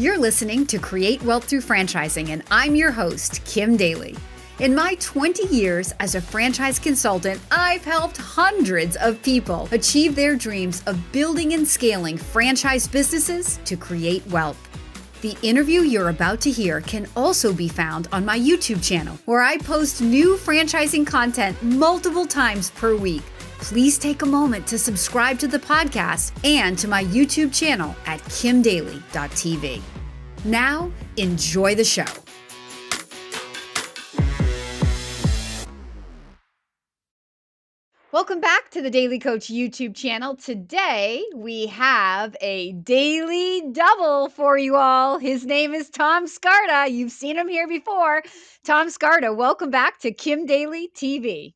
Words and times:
You're 0.00 0.16
listening 0.16 0.64
to 0.68 0.78
Create 0.78 1.22
Wealth 1.24 1.44
Through 1.44 1.60
Franchising, 1.60 2.30
and 2.30 2.42
I'm 2.50 2.74
your 2.74 2.90
host, 2.90 3.44
Kim 3.44 3.76
Daly. 3.76 4.16
In 4.58 4.74
my 4.74 4.94
20 4.98 5.48
years 5.54 5.92
as 6.00 6.14
a 6.14 6.22
franchise 6.22 6.78
consultant, 6.78 7.38
I've 7.50 7.84
helped 7.84 8.16
hundreds 8.16 8.96
of 8.96 9.22
people 9.22 9.68
achieve 9.72 10.16
their 10.16 10.36
dreams 10.36 10.82
of 10.86 11.12
building 11.12 11.52
and 11.52 11.68
scaling 11.68 12.16
franchise 12.16 12.88
businesses 12.88 13.60
to 13.66 13.76
create 13.76 14.26
wealth. 14.28 14.56
The 15.20 15.36
interview 15.42 15.82
you're 15.82 16.08
about 16.08 16.40
to 16.40 16.50
hear 16.50 16.80
can 16.80 17.06
also 17.14 17.52
be 17.52 17.68
found 17.68 18.08
on 18.10 18.24
my 18.24 18.38
YouTube 18.38 18.82
channel, 18.82 19.18
where 19.26 19.42
I 19.42 19.58
post 19.58 20.00
new 20.00 20.38
franchising 20.38 21.06
content 21.06 21.62
multiple 21.62 22.24
times 22.24 22.70
per 22.70 22.96
week. 22.96 23.24
Please 23.58 23.98
take 23.98 24.22
a 24.22 24.26
moment 24.26 24.66
to 24.68 24.78
subscribe 24.78 25.38
to 25.40 25.46
the 25.46 25.58
podcast 25.58 26.32
and 26.42 26.78
to 26.78 26.88
my 26.88 27.04
YouTube 27.04 27.52
channel 27.52 27.94
at 28.06 28.20
kimdaly.tv. 28.20 29.82
Now, 30.44 30.90
enjoy 31.18 31.74
the 31.74 31.84
show. 31.84 32.06
Welcome 38.10 38.40
back 38.40 38.70
to 38.70 38.80
the 38.80 38.88
Daly 38.88 39.18
Coach 39.18 39.48
YouTube 39.48 39.94
channel. 39.94 40.34
Today 40.34 41.22
we 41.34 41.66
have 41.66 42.36
a 42.40 42.72
daily 42.72 43.70
double 43.70 44.30
for 44.30 44.56
you 44.56 44.76
all. 44.76 45.18
His 45.18 45.44
name 45.44 45.74
is 45.74 45.90
Tom 45.90 46.26
Scarda. 46.26 46.90
You've 46.90 47.12
seen 47.12 47.36
him 47.36 47.46
here 47.46 47.68
before. 47.68 48.22
Tom 48.64 48.88
Scarda, 48.88 49.36
welcome 49.36 49.70
back 49.70 50.00
to 50.00 50.10
Kim 50.10 50.46
Daly 50.46 50.88
TV. 50.94 51.52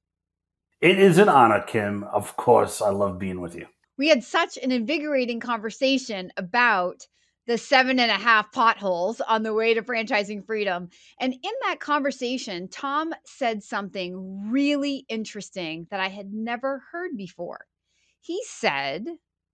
It 0.82 0.98
is 0.98 1.16
an 1.16 1.30
honor, 1.30 1.62
Kim. 1.62 2.05
Of 2.05 2.37
course, 2.37 2.82
I 2.82 2.91
love 2.91 3.19
being 3.19 3.41
with 3.41 3.55
you. 3.55 3.66
We 3.96 4.09
had 4.09 4.23
such 4.23 4.59
an 4.59 4.73
invigorating 4.73 5.41
conversation 5.41 6.30
about 6.37 7.07
the 7.47 7.59
seven 7.59 7.98
and 7.98 8.11
a 8.11 8.15
half 8.15 8.52
potholes 8.52 9.21
on 9.21 9.43
the 9.43 9.52
way 9.52 9.74
to 9.74 9.82
franchising 9.82 10.45
freedom. 10.45 10.88
And 11.21 11.32
in 11.32 11.52
that 11.66 11.80
conversation, 11.80 12.68
Tom 12.68 13.13
said 13.24 13.63
something 13.63 14.51
really 14.51 15.05
interesting 15.09 15.87
that 15.91 16.01
I 16.01 16.09
had 16.09 16.33
never 16.33 16.83
heard 16.91 17.16
before. 17.16 17.66
He 18.21 18.41
said, 18.46 19.07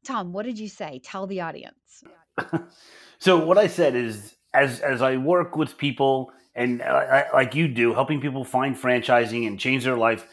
Tom, 0.04 0.32
what 0.32 0.46
did 0.46 0.58
you 0.58 0.68
say? 0.68 1.00
Tell 1.02 1.26
the 1.26 1.40
audience. 1.40 2.04
so 3.18 3.44
what 3.44 3.58
I 3.58 3.66
said 3.66 3.94
is 3.96 4.36
as 4.54 4.80
as 4.80 5.02
I 5.02 5.16
work 5.16 5.56
with 5.56 5.76
people 5.76 6.32
and 6.54 6.82
uh, 6.82 6.84
I, 6.84 7.24
like 7.32 7.54
you 7.54 7.68
do, 7.68 7.92
helping 7.92 8.20
people 8.20 8.44
find 8.44 8.76
franchising 8.76 9.46
and 9.46 9.58
change 9.58 9.84
their 9.84 9.96
life, 9.96 10.26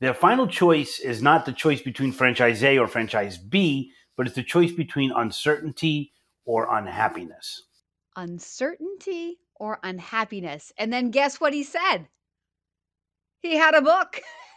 their 0.00 0.14
final 0.14 0.46
choice 0.46 0.98
is 0.98 1.22
not 1.22 1.46
the 1.46 1.52
choice 1.52 1.80
between 1.80 2.12
franchise 2.12 2.62
A 2.62 2.78
or 2.78 2.86
franchise 2.86 3.38
B, 3.38 3.92
but 4.16 4.26
it's 4.26 4.36
the 4.36 4.42
choice 4.42 4.72
between 4.72 5.12
uncertainty 5.12 6.12
or 6.46 6.74
unhappiness? 6.74 7.64
Uncertainty 8.16 9.38
or 9.54 9.78
unhappiness. 9.82 10.72
And 10.78 10.90
then 10.92 11.10
guess 11.10 11.38
what 11.40 11.52
he 11.52 11.62
said? 11.62 12.08
He 13.42 13.56
had 13.56 13.74
a 13.74 13.82
book. 13.82 14.20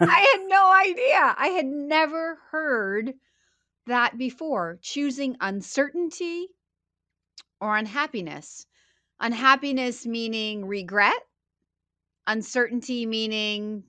I 0.00 0.20
had 0.20 0.46
no 0.46 0.72
idea. 0.72 1.34
I 1.36 1.48
had 1.56 1.66
never 1.66 2.38
heard 2.50 3.14
that 3.86 4.16
before. 4.16 4.78
Choosing 4.80 5.36
uncertainty 5.40 6.46
or 7.60 7.76
unhappiness. 7.76 8.66
Unhappiness 9.20 10.06
meaning 10.06 10.64
regret, 10.64 11.20
uncertainty 12.28 13.04
meaning 13.04 13.82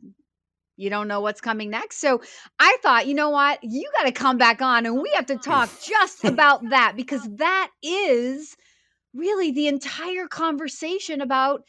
you 0.80 0.90
don't 0.90 1.08
know 1.08 1.20
what's 1.20 1.42
coming 1.42 1.70
next. 1.70 1.98
So 1.98 2.22
I 2.58 2.78
thought, 2.82 3.08
you 3.08 3.14
know 3.14 3.30
what? 3.30 3.60
You 3.64 3.90
got 3.98 4.06
to 4.06 4.12
come 4.12 4.38
back 4.38 4.62
on 4.62 4.86
and 4.86 5.02
we 5.02 5.12
have 5.16 5.26
to 5.28 5.38
talk 5.38 5.70
just 5.84 6.24
about 6.24 6.70
that 6.70 6.94
because 6.96 7.28
that 7.36 7.70
is 7.84 8.56
really 9.14 9.52
the 9.52 9.68
entire 9.68 10.28
conversation 10.28 11.20
about 11.22 11.64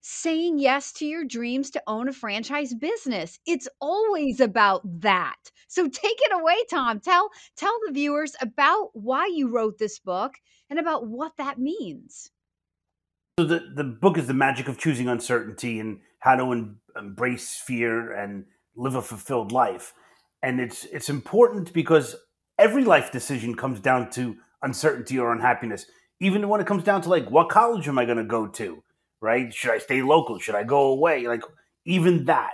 saying 0.00 0.58
yes 0.58 0.92
to 0.92 1.04
your 1.04 1.24
dreams 1.24 1.70
to 1.70 1.82
own 1.86 2.08
a 2.08 2.12
franchise 2.12 2.74
business. 2.74 3.38
It's 3.46 3.68
always 3.80 4.40
about 4.40 4.82
that. 5.00 5.36
So 5.68 5.88
take 5.88 6.18
it 6.20 6.32
away, 6.32 6.56
Tom. 6.70 7.00
Tell 7.00 7.30
tell 7.56 7.76
the 7.86 7.92
viewers 7.92 8.34
about 8.40 8.90
why 8.94 9.26
you 9.26 9.48
wrote 9.48 9.78
this 9.78 9.98
book 9.98 10.34
and 10.70 10.78
about 10.78 11.06
what 11.06 11.36
that 11.38 11.58
means. 11.58 12.30
So 13.38 13.44
the 13.44 13.72
the 13.74 13.84
book 13.84 14.16
is 14.16 14.26
the 14.26 14.34
magic 14.34 14.68
of 14.68 14.78
choosing 14.78 15.08
uncertainty 15.08 15.80
and 15.80 16.00
how 16.20 16.36
to 16.36 16.52
em- 16.52 16.80
embrace 16.96 17.60
fear 17.64 18.12
and 18.12 18.44
live 18.76 18.94
a 18.94 19.02
fulfilled 19.02 19.52
life. 19.52 19.92
And 20.42 20.60
it's 20.60 20.84
it's 20.84 21.08
important 21.08 21.72
because 21.72 22.14
every 22.58 22.84
life 22.84 23.10
decision 23.10 23.54
comes 23.54 23.80
down 23.80 24.10
to 24.10 24.36
uncertainty 24.62 25.18
or 25.18 25.32
unhappiness. 25.32 25.86
Even 26.20 26.48
when 26.48 26.60
it 26.60 26.66
comes 26.66 26.84
down 26.84 27.02
to 27.02 27.08
like 27.08 27.30
what 27.30 27.48
college 27.48 27.88
am 27.88 27.98
I 27.98 28.04
going 28.04 28.18
to 28.18 28.24
go 28.24 28.46
to, 28.46 28.82
right? 29.20 29.52
Should 29.52 29.72
I 29.72 29.78
stay 29.78 30.02
local? 30.02 30.38
Should 30.38 30.54
I 30.54 30.64
go 30.64 30.92
away? 30.92 31.26
Like 31.26 31.42
even 31.84 32.24
that. 32.26 32.52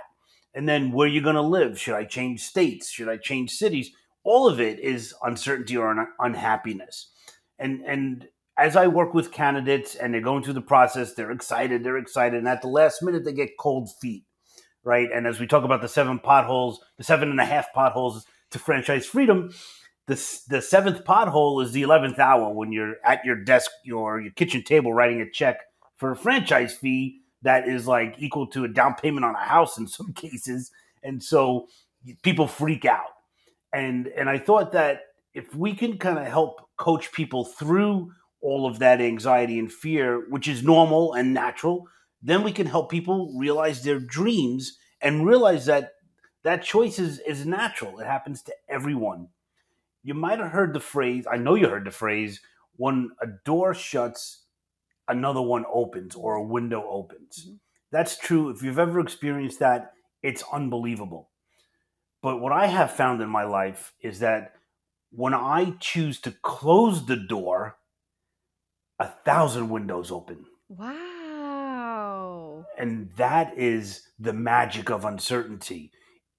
And 0.55 0.69
then 0.69 0.91
where 0.91 1.07
you're 1.07 1.23
going 1.23 1.35
to 1.35 1.41
live? 1.41 1.79
Should 1.79 1.95
I 1.95 2.05
change 2.05 2.41
states? 2.41 2.91
Should 2.91 3.09
I 3.09 3.17
change 3.17 3.51
cities? 3.51 3.89
All 4.23 4.47
of 4.47 4.61
it 4.61 4.79
is 4.79 5.13
uncertainty 5.23 5.75
or 5.75 5.89
un- 5.89 6.07
unhappiness. 6.19 7.11
And 7.59 7.81
and 7.85 8.27
as 8.57 8.75
I 8.75 8.87
work 8.87 9.13
with 9.13 9.31
candidates 9.31 9.95
and 9.95 10.13
they're 10.13 10.21
going 10.21 10.43
through 10.43 10.53
the 10.53 10.61
process, 10.61 11.13
they're 11.13 11.31
excited, 11.31 11.83
they're 11.83 11.97
excited, 11.97 12.37
and 12.37 12.47
at 12.47 12.61
the 12.61 12.67
last 12.67 13.01
minute 13.01 13.25
they 13.25 13.33
get 13.33 13.57
cold 13.59 13.89
feet 13.99 14.23
right? 14.83 15.09
And 15.13 15.25
as 15.27 15.39
we 15.39 15.47
talk 15.47 15.63
about 15.63 15.81
the 15.81 15.87
seven 15.87 16.19
potholes, 16.19 16.81
the 16.97 17.03
seven 17.03 17.29
and 17.29 17.39
a 17.39 17.45
half 17.45 17.71
potholes 17.73 18.25
to 18.51 18.59
franchise 18.59 19.05
freedom, 19.05 19.51
the, 20.07 20.15
the 20.49 20.61
seventh 20.61 21.05
pothole 21.05 21.63
is 21.63 21.71
the 21.71 21.83
11th 21.83 22.19
hour 22.19 22.49
when 22.53 22.71
you're 22.71 22.95
at 23.05 23.23
your 23.23 23.35
desk 23.35 23.71
or 23.93 24.19
your 24.19 24.33
kitchen 24.33 24.63
table 24.63 24.93
writing 24.93 25.21
a 25.21 25.29
check 25.29 25.59
for 25.95 26.11
a 26.11 26.15
franchise 26.15 26.73
fee 26.73 27.21
that 27.41 27.67
is 27.67 27.87
like 27.87 28.15
equal 28.17 28.47
to 28.47 28.65
a 28.65 28.67
down 28.67 28.95
payment 28.95 29.25
on 29.25 29.35
a 29.35 29.45
house 29.45 29.77
in 29.77 29.87
some 29.87 30.13
cases. 30.13 30.71
And 31.03 31.23
so 31.23 31.67
people 32.21 32.47
freak 32.47 32.85
out. 32.85 33.11
And, 33.73 34.07
and 34.07 34.29
I 34.29 34.37
thought 34.37 34.73
that 34.73 35.01
if 35.33 35.55
we 35.55 35.73
can 35.73 35.97
kind 35.97 36.19
of 36.19 36.27
help 36.27 36.61
coach 36.77 37.11
people 37.11 37.45
through 37.45 38.11
all 38.41 38.67
of 38.67 38.79
that 38.79 39.01
anxiety 39.01 39.57
and 39.57 39.71
fear, 39.71 40.29
which 40.29 40.47
is 40.47 40.63
normal 40.63 41.13
and 41.13 41.33
natural, 41.33 41.87
then 42.23 42.43
we 42.43 42.53
can 42.53 42.67
help 42.67 42.89
people 42.89 43.33
realize 43.37 43.83
their 43.83 43.99
dreams 43.99 44.77
and 45.01 45.27
realize 45.27 45.65
that 45.65 45.91
that 46.43 46.63
choice 46.63 46.97
is, 46.97 47.19
is 47.19 47.45
natural. 47.45 47.99
It 47.99 48.07
happens 48.07 48.41
to 48.43 48.53
everyone. 48.69 49.27
You 50.03 50.13
might 50.13 50.39
have 50.39 50.51
heard 50.51 50.73
the 50.73 50.79
phrase, 50.79 51.25
I 51.29 51.37
know 51.37 51.55
you 51.55 51.67
heard 51.67 51.85
the 51.85 51.91
phrase, 51.91 52.41
when 52.77 53.11
a 53.21 53.27
door 53.45 53.73
shuts, 53.73 54.43
another 55.07 55.41
one 55.41 55.65
opens 55.71 56.15
or 56.15 56.35
a 56.35 56.43
window 56.43 56.85
opens. 56.89 57.45
Mm-hmm. 57.45 57.55
That's 57.91 58.17
true. 58.17 58.49
If 58.49 58.63
you've 58.63 58.79
ever 58.79 58.99
experienced 58.99 59.59
that, 59.59 59.93
it's 60.23 60.43
unbelievable. 60.51 61.29
But 62.21 62.39
what 62.39 62.53
I 62.53 62.67
have 62.67 62.91
found 62.91 63.21
in 63.21 63.29
my 63.29 63.43
life 63.43 63.93
is 64.01 64.19
that 64.19 64.53
when 65.11 65.33
I 65.33 65.75
choose 65.79 66.19
to 66.21 66.31
close 66.31 67.05
the 67.05 67.17
door, 67.17 67.77
a 68.97 69.09
thousand 69.25 69.69
windows 69.69 70.09
open. 70.09 70.45
Wow 70.69 71.22
and 72.77 73.09
that 73.17 73.57
is 73.57 74.07
the 74.19 74.33
magic 74.33 74.89
of 74.89 75.05
uncertainty. 75.05 75.91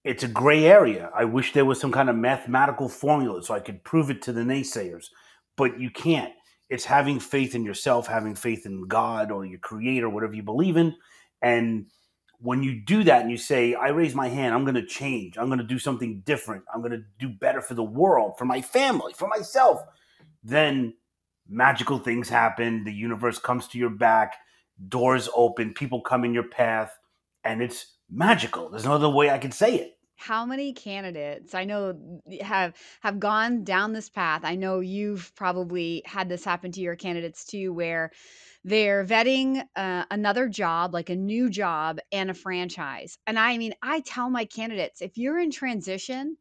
It's 0.04 0.22
a 0.22 0.28
gray 0.28 0.66
area. 0.66 1.10
I 1.14 1.24
wish 1.24 1.52
there 1.52 1.64
was 1.64 1.80
some 1.80 1.92
kind 1.92 2.10
of 2.10 2.16
mathematical 2.16 2.88
formula 2.88 3.42
so 3.42 3.54
I 3.54 3.60
could 3.60 3.84
prove 3.84 4.10
it 4.10 4.22
to 4.22 4.32
the 4.32 4.42
naysayers, 4.42 5.06
but 5.56 5.80
you 5.80 5.90
can't. 5.90 6.32
It's 6.68 6.84
having 6.84 7.20
faith 7.20 7.54
in 7.54 7.64
yourself, 7.64 8.06
having 8.06 8.34
faith 8.34 8.66
in 8.66 8.86
God 8.86 9.30
or 9.30 9.46
your 9.46 9.60
creator, 9.60 10.08
whatever 10.08 10.34
you 10.34 10.42
believe 10.42 10.76
in. 10.76 10.94
And 11.40 11.86
when 12.38 12.62
you 12.62 12.80
do 12.80 13.04
that 13.04 13.22
and 13.22 13.30
you 13.30 13.36
say, 13.36 13.74
I 13.74 13.88
raise 13.88 14.14
my 14.14 14.28
hand, 14.28 14.54
I'm 14.54 14.64
going 14.64 14.74
to 14.74 14.86
change, 14.86 15.38
I'm 15.38 15.46
going 15.46 15.58
to 15.58 15.64
do 15.64 15.78
something 15.78 16.20
different, 16.26 16.64
I'm 16.72 16.80
going 16.80 16.92
to 16.92 17.04
do 17.18 17.28
better 17.28 17.60
for 17.60 17.74
the 17.74 17.82
world, 17.82 18.34
for 18.36 18.44
my 18.44 18.60
family, 18.60 19.14
for 19.14 19.28
myself, 19.28 19.80
then 20.42 20.94
magical 21.48 21.98
things 21.98 22.28
happen. 22.28 22.84
The 22.84 22.92
universe 22.92 23.38
comes 23.38 23.68
to 23.68 23.78
your 23.78 23.90
back 23.90 24.34
doors 24.88 25.28
open, 25.34 25.74
people 25.74 26.00
come 26.00 26.24
in 26.24 26.34
your 26.34 26.48
path, 26.48 26.96
and 27.44 27.62
it's 27.62 27.94
magical. 28.10 28.70
There's 28.70 28.84
no 28.84 28.92
other 28.92 29.08
way 29.08 29.30
I 29.30 29.38
can 29.38 29.52
say 29.52 29.76
it. 29.76 29.90
How 30.16 30.46
many 30.46 30.72
candidates 30.72 31.54
I 31.54 31.64
know 31.64 32.20
have 32.40 32.74
have 33.00 33.18
gone 33.18 33.64
down 33.64 33.92
this 33.92 34.08
path? 34.08 34.42
I 34.44 34.54
know 34.54 34.80
you've 34.80 35.34
probably 35.34 36.02
had 36.06 36.28
this 36.28 36.44
happen 36.44 36.70
to 36.72 36.80
your 36.80 36.94
candidates 36.94 37.44
too, 37.44 37.72
where 37.72 38.12
they're 38.62 39.04
vetting 39.04 39.62
uh, 39.76 40.04
another 40.10 40.48
job, 40.48 40.94
like 40.94 41.10
a 41.10 41.16
new 41.16 41.50
job 41.50 41.98
and 42.12 42.30
a 42.30 42.34
franchise. 42.34 43.18
And 43.26 43.38
I 43.38 43.58
mean, 43.58 43.74
I 43.82 44.00
tell 44.00 44.30
my 44.30 44.44
candidates 44.44 45.02
if 45.02 45.18
you're 45.18 45.38
in 45.38 45.50
transition, 45.50 46.36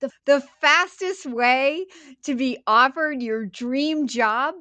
the, 0.00 0.10
the 0.26 0.42
fastest 0.60 1.26
way 1.26 1.86
to 2.24 2.34
be 2.34 2.58
offered 2.66 3.22
your 3.22 3.46
dream 3.46 4.06
job 4.06 4.54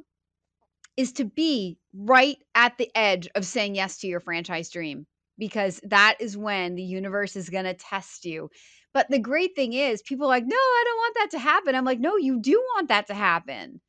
is 0.97 1.13
to 1.13 1.25
be 1.25 1.77
right 1.93 2.37
at 2.55 2.77
the 2.77 2.89
edge 2.95 3.27
of 3.35 3.45
saying 3.45 3.75
yes 3.75 3.99
to 3.99 4.07
your 4.07 4.19
franchise 4.19 4.69
dream 4.69 5.05
because 5.37 5.79
that 5.83 6.17
is 6.19 6.37
when 6.37 6.75
the 6.75 6.83
universe 6.83 7.35
is 7.35 7.49
going 7.49 7.65
to 7.65 7.73
test 7.73 8.25
you. 8.25 8.49
But 8.93 9.09
the 9.09 9.19
great 9.19 9.55
thing 9.55 9.73
is, 9.73 10.01
people 10.03 10.25
are 10.27 10.29
like, 10.29 10.45
no, 10.45 10.55
I 10.55 10.83
don't 10.85 10.97
want 10.97 11.15
that 11.19 11.31
to 11.31 11.39
happen. 11.39 11.75
I'm 11.75 11.85
like, 11.85 11.99
no, 11.99 12.17
you 12.17 12.39
do 12.39 12.53
want 12.75 12.89
that 12.89 13.07
to 13.07 13.13
happen. 13.15 13.81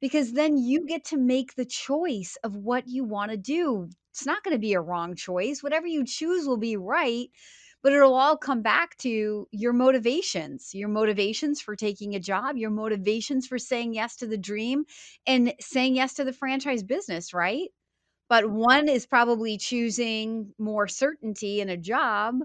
because 0.00 0.32
then 0.32 0.56
you 0.56 0.86
get 0.86 1.04
to 1.06 1.16
make 1.18 1.54
the 1.54 1.64
choice 1.64 2.36
of 2.44 2.54
what 2.56 2.84
you 2.88 3.04
want 3.04 3.30
to 3.30 3.36
do. 3.36 3.88
It's 4.12 4.26
not 4.26 4.42
going 4.44 4.54
to 4.54 4.58
be 4.60 4.74
a 4.74 4.80
wrong 4.80 5.14
choice. 5.14 5.62
Whatever 5.62 5.86
you 5.86 6.04
choose 6.04 6.46
will 6.46 6.56
be 6.58 6.76
right, 6.76 7.28
but 7.82 7.92
it'll 7.92 8.14
all 8.14 8.36
come 8.36 8.62
back 8.62 8.96
to 8.98 9.46
your 9.50 9.72
motivations, 9.72 10.74
your 10.74 10.88
motivations 10.88 11.60
for 11.60 11.76
taking 11.76 12.14
a 12.14 12.20
job, 12.20 12.56
your 12.56 12.70
motivations 12.70 13.46
for 13.46 13.58
saying 13.58 13.94
yes 13.94 14.16
to 14.16 14.26
the 14.26 14.38
dream 14.38 14.84
and 15.26 15.54
saying 15.60 15.96
yes 15.96 16.14
to 16.14 16.24
the 16.24 16.32
franchise 16.32 16.82
business, 16.82 17.32
right? 17.32 17.68
But 18.28 18.50
one 18.50 18.88
is 18.88 19.06
probably 19.06 19.56
choosing 19.56 20.52
more 20.58 20.88
certainty 20.88 21.60
in 21.60 21.68
a 21.68 21.76
job 21.76 22.36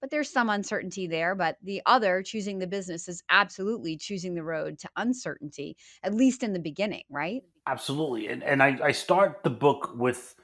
but 0.00 0.10
there's 0.10 0.30
some 0.30 0.48
uncertainty 0.48 1.06
there. 1.06 1.34
But 1.34 1.56
the 1.62 1.82
other, 1.86 2.22
choosing 2.22 2.58
the 2.58 2.66
business, 2.66 3.08
is 3.08 3.22
absolutely 3.30 3.96
choosing 3.96 4.34
the 4.34 4.42
road 4.42 4.78
to 4.80 4.88
uncertainty, 4.96 5.76
at 6.02 6.14
least 6.14 6.42
in 6.42 6.52
the 6.52 6.60
beginning, 6.60 7.04
right? 7.10 7.42
Absolutely. 7.66 8.28
And, 8.28 8.42
and 8.42 8.62
I, 8.62 8.78
I 8.82 8.92
start 8.92 9.40
the 9.42 9.50
book 9.50 9.92
with 9.96 10.34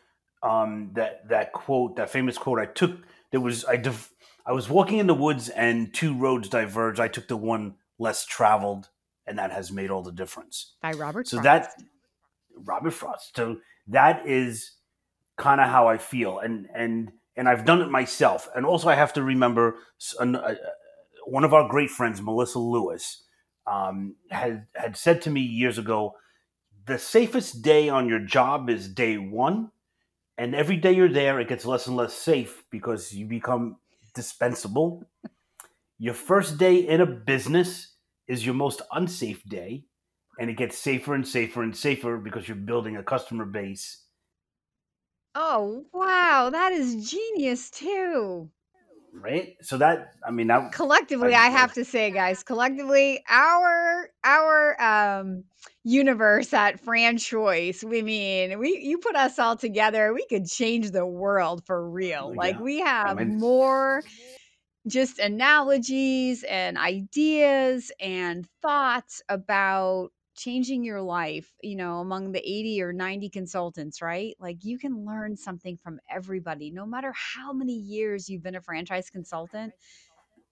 um, 0.43 0.91
that 0.95 1.29
that 1.29 1.53
quote, 1.53 1.97
that 1.97 2.11
famous 2.11 2.37
quote. 2.37 2.59
I 2.59 2.67
took 2.67 2.99
there 3.31 3.41
was 3.41 3.65
I 3.65 3.77
div, 3.77 4.11
I 4.47 4.53
was 4.53 4.69
walking 4.69 4.99
in 4.99 5.07
the 5.07 5.15
woods 5.15 5.49
and 5.49 5.93
two 5.93 6.17
roads 6.17 6.49
diverged. 6.49 7.01
I 7.01 7.09
took 7.09 7.29
the 7.29 7.37
one 7.37 7.77
less 7.99 8.27
traveled, 8.27 8.91
and 9.27 9.39
that 9.39 9.53
has 9.53 9.73
made 9.73 9.91
all 9.91 10.03
the 10.03 10.13
difference. 10.13 10.75
By 10.83 10.93
Robert. 10.93 11.29
So 11.29 11.41
Frost. 11.41 11.45
that 11.45 11.83
Robert 12.57 12.93
Frost. 12.93 13.37
So 13.37 13.59
that 13.89 14.27
is 14.29 14.73
kind 15.37 15.61
of 15.61 15.69
how 15.69 15.89
I 15.89 15.99
feel, 15.99 16.39
and 16.39 16.69
and 16.75 17.13
and 17.37 17.49
I've 17.49 17.65
done 17.65 17.81
it 17.81 17.91
myself. 17.91 18.49
And 18.55 18.67
also, 18.67 18.89
I 18.89 18.95
have 18.95 19.13
to 19.15 19.23
remember 19.23 19.77
uh, 20.21 20.55
one 21.27 21.45
of 21.45 21.55
our 21.55 21.69
great 21.69 21.91
friends, 21.91 22.23
Melissa 22.23 22.59
Lewis, 22.59 23.23
um, 23.67 24.17
had 24.31 24.67
had 24.75 24.97
said 24.97 25.23
to 25.23 25.31
me 25.31 25.41
years 25.41 25.79
ago, 25.79 26.17
"The 26.87 26.99
safest 26.99 27.63
day 27.63 27.89
on 27.89 28.09
your 28.09 28.21
job 28.21 28.69
is 28.69 28.89
day 28.89 29.17
one, 29.17 29.71
and 30.37 30.55
every 30.55 30.77
day 30.77 30.93
you're 30.93 31.09
there, 31.09 31.41
it 31.41 31.49
gets 31.49 31.65
less 31.65 31.87
and 31.87 31.97
less 31.97 32.13
safe 32.13 32.65
because 32.71 33.13
you 33.13 33.27
become 33.27 33.77
dispensable. 34.15 35.05
your 35.99 36.15
first 36.15 36.59
day 36.59 36.77
in 36.77 37.01
a 37.01 37.07
business 37.07 37.97
is 38.29 38.45
your 38.47 38.55
most 38.55 38.83
unsafe 38.93 39.43
day." 39.45 39.87
And 40.39 40.51
it 40.51 40.57
gets 40.57 40.79
safer 40.79 41.15
and 41.15 41.27
safer 41.27 41.63
and 41.63 41.77
safer 41.77 42.19
because 42.19 42.49
you're 42.49 42.57
building 42.57 42.97
a 42.97 43.05
customer 43.05 43.47
base 43.47 44.07
Oh, 45.37 45.87
wow, 45.93 46.51
that 46.51 46.73
is 46.73 47.09
genius 47.09 47.71
too. 47.71 48.51
Right? 49.15 49.55
So 49.63 49.79
that 49.79 50.15
I 50.27 50.31
mean 50.33 50.49
that 50.49 50.73
Collectively, 50.73 51.35
I, 51.35 51.47
I 51.47 51.51
have 51.51 51.73
to 51.75 51.85
say, 51.85 52.11
guys, 52.11 52.43
collectively, 52.43 53.23
our 53.29 54.11
our 54.25 54.83
um 54.83 55.45
universe 55.85 56.53
at 56.53 56.85
FranChoice, 56.85 57.85
we 57.85 58.03
mean 58.03 58.59
we 58.59 58.79
you 58.79 58.99
put 58.99 59.15
us 59.15 59.39
all 59.39 59.57
together, 59.57 60.13
we 60.13 60.27
could 60.27 60.47
change 60.47 60.91
the 60.91 61.07
world 61.07 61.65
for 61.65 61.89
real. 61.89 62.33
Yeah. 62.33 62.41
Like 62.41 62.61
we 62.61 62.81
have 62.81 63.19
I 63.19 63.25
mean, 63.25 63.39
more 63.39 64.03
just 64.87 65.19
analogies 65.19 66.45
and 66.45 66.77
ideas 66.77 67.91
and 68.01 68.47
thoughts 68.61 69.23
about 69.29 70.11
changing 70.35 70.85
your 70.85 71.01
life, 71.01 71.53
you 71.63 71.77
know, 71.77 71.99
among 71.99 72.33
the 72.33 72.41
80 72.41 72.83
or 72.83 72.93
90 72.93 73.29
consultants, 73.31 74.03
right? 74.03 74.35
Like 74.39 74.65
you 74.65 74.79
can 74.79 75.05
learn 75.05 75.37
something 75.37 75.79
from 75.83 76.01
everybody, 76.11 76.71
no 76.71 76.87
matter 76.87 77.13
how 77.15 77.53
many 77.53 77.75
years 77.75 78.29
you've 78.29 78.43
been 78.43 78.57
a 78.57 78.61
franchise 78.61 79.11
consultant. 79.11 79.73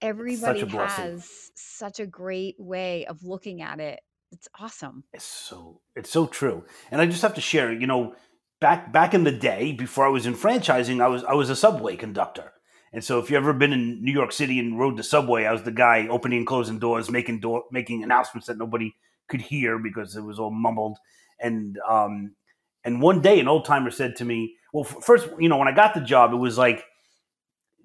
Everybody 0.00 0.60
such 0.60 0.72
has 0.72 1.50
such 1.54 2.00
a 2.00 2.06
great 2.06 2.56
way 2.58 3.06
of 3.06 3.22
looking 3.24 3.62
at 3.62 3.78
it. 3.78 4.00
It's 4.32 4.48
awesome. 4.58 5.04
It's 5.12 5.24
so 5.24 5.80
it's 5.94 6.10
so 6.10 6.26
true. 6.26 6.64
And 6.90 7.00
I 7.00 7.06
just 7.06 7.22
have 7.22 7.34
to 7.34 7.40
share, 7.40 7.72
you 7.72 7.86
know, 7.86 8.14
back 8.60 8.92
back 8.92 9.14
in 9.14 9.24
the 9.24 9.32
day 9.32 9.72
before 9.72 10.06
I 10.06 10.10
was 10.10 10.26
in 10.26 10.34
franchising, 10.34 11.02
I 11.02 11.08
was 11.08 11.22
I 11.24 11.34
was 11.34 11.50
a 11.50 11.56
subway 11.56 11.96
conductor. 11.96 12.52
And 12.92 13.04
so 13.04 13.18
if 13.18 13.30
you've 13.30 13.38
ever 13.38 13.52
been 13.52 13.72
in 13.72 14.02
New 14.02 14.12
York 14.12 14.32
City 14.32 14.58
and 14.58 14.78
rode 14.78 14.96
the 14.96 15.02
subway, 15.02 15.44
I 15.44 15.52
was 15.52 15.62
the 15.62 15.72
guy 15.72 16.06
opening 16.08 16.38
and 16.38 16.46
closing 16.46 16.78
doors, 16.78 17.10
making 17.10 17.40
door 17.40 17.64
making 17.70 18.02
announcements 18.02 18.48
that 18.48 18.58
nobody 18.58 18.94
could 19.32 19.42
hear 19.42 19.78
because 19.80 20.16
it 20.16 20.22
was 20.22 20.38
all 20.38 20.52
mumbled. 20.52 20.98
And 21.40 21.78
um, 21.88 22.36
and 22.84 23.02
one 23.02 23.22
day 23.22 23.40
an 23.40 23.48
old 23.48 23.64
timer 23.64 23.90
said 23.90 24.16
to 24.16 24.26
me, 24.26 24.56
"Well, 24.72 24.84
first, 24.84 25.28
you 25.40 25.48
know, 25.48 25.58
when 25.58 25.68
I 25.68 25.72
got 25.72 25.94
the 25.94 26.02
job, 26.02 26.32
it 26.34 26.36
was 26.36 26.58
like 26.58 26.84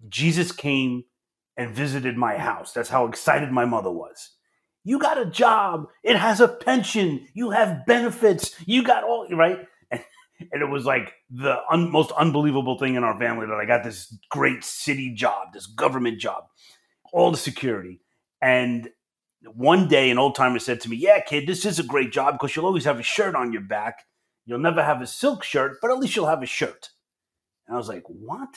Jesus 0.09 0.51
came 0.51 1.05
and 1.57 1.75
visited 1.75 2.17
my 2.17 2.37
house. 2.37 2.73
That's 2.73 2.89
how 2.89 3.07
excited 3.07 3.51
my 3.51 3.65
mother 3.65 3.91
was. 3.91 4.31
You 4.83 4.99
got 4.99 5.19
a 5.19 5.25
job. 5.25 5.87
It 6.03 6.17
has 6.17 6.41
a 6.41 6.49
pension. 6.49 7.27
You 7.33 7.51
have 7.51 7.85
benefits. 7.87 8.55
You 8.67 8.83
got 8.83 9.05
all 9.05 9.27
right." 9.35 9.59
And, 9.91 10.01
it 10.61 10.69
was 10.69 10.85
like 10.85 11.13
the 11.31 11.57
un- 11.71 11.91
most 11.91 12.11
unbelievable 12.11 12.77
thing 12.77 12.95
in 12.95 13.03
our 13.03 13.17
family 13.17 13.47
that 13.47 13.59
I 13.59 13.65
got 13.65 13.83
this 13.83 14.15
great 14.29 14.63
city 14.63 15.11
job, 15.15 15.53
this 15.53 15.65
government 15.65 16.19
job, 16.19 16.43
all 17.11 17.31
the 17.31 17.37
security. 17.37 18.01
And 18.41 18.91
one 19.45 19.87
day 19.87 20.09
an 20.09 20.17
old 20.17 20.35
timer 20.35 20.59
said 20.59 20.81
to 20.81 20.89
me, 20.89 20.97
Yeah, 20.97 21.19
kid, 21.21 21.47
this 21.47 21.65
is 21.65 21.79
a 21.79 21.83
great 21.83 22.11
job 22.11 22.35
because 22.35 22.55
you'll 22.55 22.65
always 22.65 22.85
have 22.85 22.99
a 22.99 23.03
shirt 23.03 23.35
on 23.35 23.53
your 23.53 23.61
back. 23.61 24.03
You'll 24.45 24.59
never 24.59 24.83
have 24.83 25.01
a 25.01 25.07
silk 25.07 25.43
shirt, 25.43 25.77
but 25.81 25.91
at 25.91 25.99
least 25.99 26.15
you'll 26.15 26.27
have 26.27 26.43
a 26.43 26.47
shirt. 26.47 26.89
And 27.67 27.75
I 27.75 27.77
was 27.77 27.89
like, 27.89 28.03
What? 28.07 28.49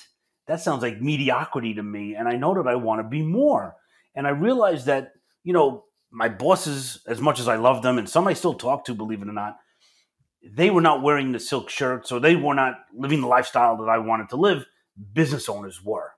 That 0.46 0.60
sounds 0.60 0.82
like 0.82 1.00
mediocrity 1.00 1.74
to 1.74 1.82
me. 1.82 2.14
And 2.14 2.26
I 2.26 2.36
know 2.36 2.54
that 2.54 2.66
I 2.66 2.74
want 2.74 3.00
to 3.00 3.08
be 3.08 3.22
more. 3.22 3.76
And 4.14 4.26
I 4.26 4.30
realized 4.30 4.86
that, 4.86 5.12
you 5.44 5.52
know, 5.52 5.84
my 6.10 6.28
bosses, 6.28 7.00
as 7.06 7.20
much 7.20 7.38
as 7.38 7.46
I 7.46 7.56
love 7.56 7.82
them, 7.82 7.98
and 7.98 8.08
some 8.08 8.26
I 8.26 8.32
still 8.32 8.54
talk 8.54 8.84
to, 8.86 8.94
believe 8.94 9.22
it 9.22 9.28
or 9.28 9.32
not, 9.32 9.58
they 10.42 10.70
were 10.70 10.80
not 10.80 11.02
wearing 11.02 11.32
the 11.32 11.38
silk 11.38 11.70
shirts 11.70 12.10
or 12.10 12.18
they 12.18 12.34
were 12.34 12.54
not 12.54 12.74
living 12.92 13.20
the 13.20 13.28
lifestyle 13.28 13.76
that 13.76 13.88
I 13.88 13.98
wanted 13.98 14.30
to 14.30 14.36
live. 14.36 14.64
Business 15.12 15.48
owners 15.48 15.84
were. 15.84 16.12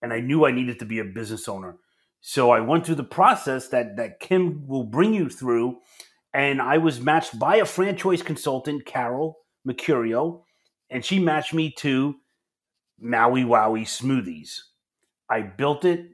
And 0.00 0.12
I 0.12 0.20
knew 0.20 0.46
I 0.46 0.52
needed 0.52 0.78
to 0.78 0.84
be 0.86 1.00
a 1.00 1.04
business 1.04 1.48
owner. 1.48 1.76
So 2.20 2.50
I 2.50 2.60
went 2.60 2.84
through 2.84 2.96
the 2.96 3.04
process 3.04 3.68
that 3.68 3.96
that 3.96 4.20
Kim 4.20 4.66
will 4.66 4.84
bring 4.84 5.14
you 5.14 5.28
through, 5.28 5.78
and 6.34 6.60
I 6.60 6.78
was 6.78 7.00
matched 7.00 7.38
by 7.38 7.56
a 7.56 7.64
franchise 7.64 8.22
consultant, 8.22 8.84
Carol 8.84 9.38
Mercurio, 9.66 10.42
and 10.90 11.04
she 11.04 11.18
matched 11.18 11.54
me 11.54 11.72
to 11.78 12.16
Maui 13.00 13.44
Wowi 13.44 13.82
Smoothies. 13.82 14.60
I 15.30 15.42
built 15.42 15.84
it. 15.84 16.06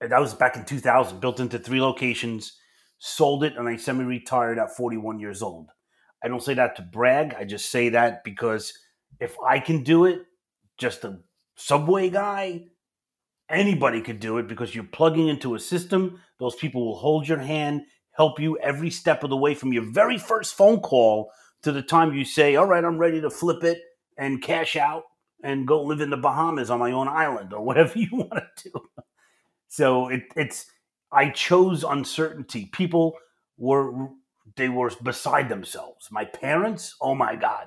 And 0.00 0.12
that 0.12 0.20
was 0.20 0.34
back 0.34 0.56
in 0.56 0.64
2000. 0.64 1.20
Built 1.20 1.40
into 1.40 1.58
three 1.58 1.80
locations, 1.80 2.58
sold 2.98 3.44
it, 3.44 3.54
and 3.56 3.68
I 3.68 3.76
semi-retired 3.76 4.58
at 4.58 4.76
41 4.76 5.18
years 5.18 5.40
old. 5.40 5.70
I 6.22 6.28
don't 6.28 6.42
say 6.42 6.54
that 6.54 6.76
to 6.76 6.82
brag. 6.82 7.34
I 7.38 7.44
just 7.44 7.70
say 7.70 7.90
that 7.90 8.24
because 8.24 8.72
if 9.20 9.36
I 9.46 9.60
can 9.60 9.82
do 9.82 10.04
it, 10.04 10.22
just 10.78 11.04
a 11.04 11.20
subway 11.54 12.10
guy, 12.10 12.64
anybody 13.48 14.00
could 14.00 14.20
do 14.20 14.38
it 14.38 14.48
because 14.48 14.74
you're 14.74 14.84
plugging 14.84 15.28
into 15.28 15.54
a 15.54 15.60
system. 15.60 16.20
Those 16.38 16.56
people 16.56 16.84
will 16.84 16.96
hold 16.96 17.28
your 17.28 17.38
hand, 17.38 17.82
help 18.12 18.40
you 18.40 18.58
every 18.58 18.90
step 18.90 19.24
of 19.24 19.30
the 19.30 19.36
way 19.36 19.54
from 19.54 19.72
your 19.72 19.90
very 19.92 20.18
first 20.18 20.54
phone 20.54 20.80
call 20.80 21.30
to 21.62 21.72
the 21.72 21.82
time 21.82 22.14
you 22.14 22.24
say, 22.24 22.56
All 22.56 22.66
right, 22.66 22.84
I'm 22.84 22.98
ready 22.98 23.20
to 23.20 23.30
flip 23.30 23.64
it 23.64 23.80
and 24.16 24.42
cash 24.42 24.76
out 24.76 25.04
and 25.42 25.66
go 25.66 25.82
live 25.82 26.00
in 26.00 26.10
the 26.10 26.16
Bahamas 26.16 26.70
on 26.70 26.78
my 26.78 26.92
own 26.92 27.08
island 27.08 27.52
or 27.52 27.62
whatever 27.64 27.98
you 27.98 28.08
want 28.12 28.32
to 28.32 28.70
do. 28.70 28.80
So 29.68 30.08
it, 30.08 30.22
it's, 30.36 30.66
I 31.12 31.30
chose 31.30 31.84
uncertainty. 31.84 32.70
People 32.72 33.14
were, 33.56 34.08
they 34.56 34.68
were 34.68 34.90
beside 35.02 35.48
themselves. 35.48 36.08
My 36.10 36.24
parents, 36.24 36.96
oh 37.00 37.14
my 37.14 37.36
God, 37.36 37.66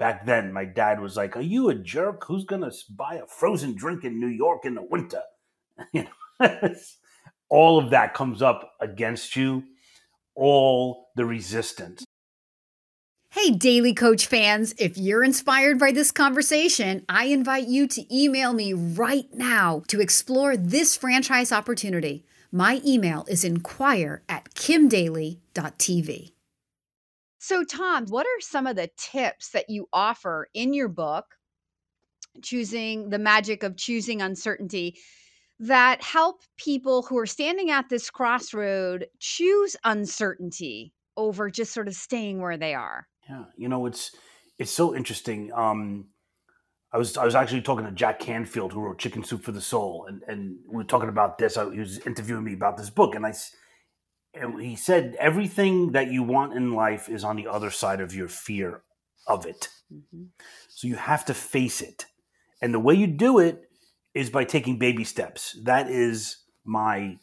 back 0.00 0.24
then 0.26 0.52
my 0.52 0.64
dad 0.64 0.98
was 0.98 1.16
like 1.16 1.36
are 1.36 1.42
you 1.42 1.68
a 1.68 1.74
jerk 1.74 2.24
who's 2.24 2.44
gonna 2.44 2.72
buy 2.96 3.16
a 3.16 3.26
frozen 3.26 3.76
drink 3.76 4.02
in 4.02 4.18
new 4.18 4.26
york 4.26 4.64
in 4.64 4.74
the 4.74 4.82
winter 4.82 5.20
you 5.92 6.04
know 6.40 6.74
all 7.50 7.78
of 7.78 7.90
that 7.90 8.14
comes 8.14 8.42
up 8.42 8.72
against 8.80 9.36
you 9.36 9.62
all 10.34 11.10
the 11.14 11.24
resistance 11.24 12.04
Hey, 13.32 13.52
Daly 13.52 13.94
Coach 13.94 14.26
fans, 14.26 14.74
if 14.76 14.98
you're 14.98 15.22
inspired 15.22 15.78
by 15.78 15.92
this 15.92 16.10
conversation, 16.10 17.04
I 17.08 17.26
invite 17.26 17.68
you 17.68 17.86
to 17.86 18.04
email 18.12 18.52
me 18.52 18.72
right 18.72 19.32
now 19.32 19.84
to 19.86 20.00
explore 20.00 20.56
this 20.56 20.96
franchise 20.96 21.52
opportunity. 21.52 22.26
My 22.50 22.80
email 22.84 23.24
is 23.28 23.44
inquire 23.44 24.24
at 24.28 24.52
kimdaly.tv. 24.54 26.32
So, 27.42 27.64
Tom, 27.64 28.04
what 28.08 28.26
are 28.26 28.40
some 28.40 28.66
of 28.66 28.76
the 28.76 28.90
tips 28.98 29.48
that 29.52 29.70
you 29.70 29.88
offer 29.94 30.48
in 30.52 30.74
your 30.74 30.88
book, 30.88 31.24
Choosing 32.42 33.08
the 33.08 33.18
Magic 33.18 33.62
of 33.62 33.78
Choosing 33.78 34.20
Uncertainty, 34.20 34.98
that 35.58 36.02
help 36.02 36.42
people 36.58 37.00
who 37.00 37.16
are 37.18 37.24
standing 37.24 37.70
at 37.70 37.88
this 37.88 38.10
crossroad 38.10 39.06
choose 39.20 39.74
uncertainty 39.84 40.92
over 41.16 41.48
just 41.48 41.72
sort 41.72 41.88
of 41.88 41.94
staying 41.94 42.42
where 42.42 42.58
they 42.58 42.74
are? 42.74 43.08
Yeah, 43.26 43.44
you 43.56 43.70
know, 43.70 43.86
it's 43.86 44.14
it's 44.58 44.70
so 44.70 44.94
interesting. 44.94 45.50
Um, 45.54 46.08
I 46.92 46.98
was 46.98 47.16
I 47.16 47.24
was 47.24 47.34
actually 47.34 47.62
talking 47.62 47.86
to 47.86 47.92
Jack 47.92 48.18
Canfield, 48.18 48.74
who 48.74 48.80
wrote 48.80 48.98
Chicken 48.98 49.24
Soup 49.24 49.42
for 49.42 49.52
the 49.52 49.62
Soul, 49.62 50.04
and 50.10 50.22
and 50.28 50.58
we 50.68 50.76
were 50.76 50.84
talking 50.84 51.08
about 51.08 51.38
this. 51.38 51.56
I, 51.56 51.72
he 51.72 51.78
was 51.78 52.00
interviewing 52.00 52.44
me 52.44 52.52
about 52.52 52.76
this 52.76 52.90
book, 52.90 53.14
and 53.14 53.24
I 53.24 53.32
he 54.60 54.76
said 54.76 55.16
everything 55.18 55.92
that 55.92 56.10
you 56.10 56.22
want 56.22 56.54
in 56.54 56.74
life 56.74 57.08
is 57.08 57.24
on 57.24 57.36
the 57.36 57.48
other 57.48 57.70
side 57.70 58.00
of 58.00 58.14
your 58.14 58.28
fear 58.28 58.82
of 59.26 59.46
it. 59.46 59.68
Mm-hmm. 59.92 60.24
So 60.68 60.86
you 60.86 60.96
have 60.96 61.24
to 61.26 61.34
face 61.34 61.80
it. 61.80 62.06
And 62.62 62.72
the 62.72 62.80
way 62.80 62.94
you 62.94 63.06
do 63.06 63.38
it 63.38 63.62
is 64.14 64.30
by 64.30 64.44
taking 64.44 64.78
baby 64.78 65.04
steps. 65.04 65.56
That 65.64 65.90
is 65.90 66.38
my, 66.64 67.18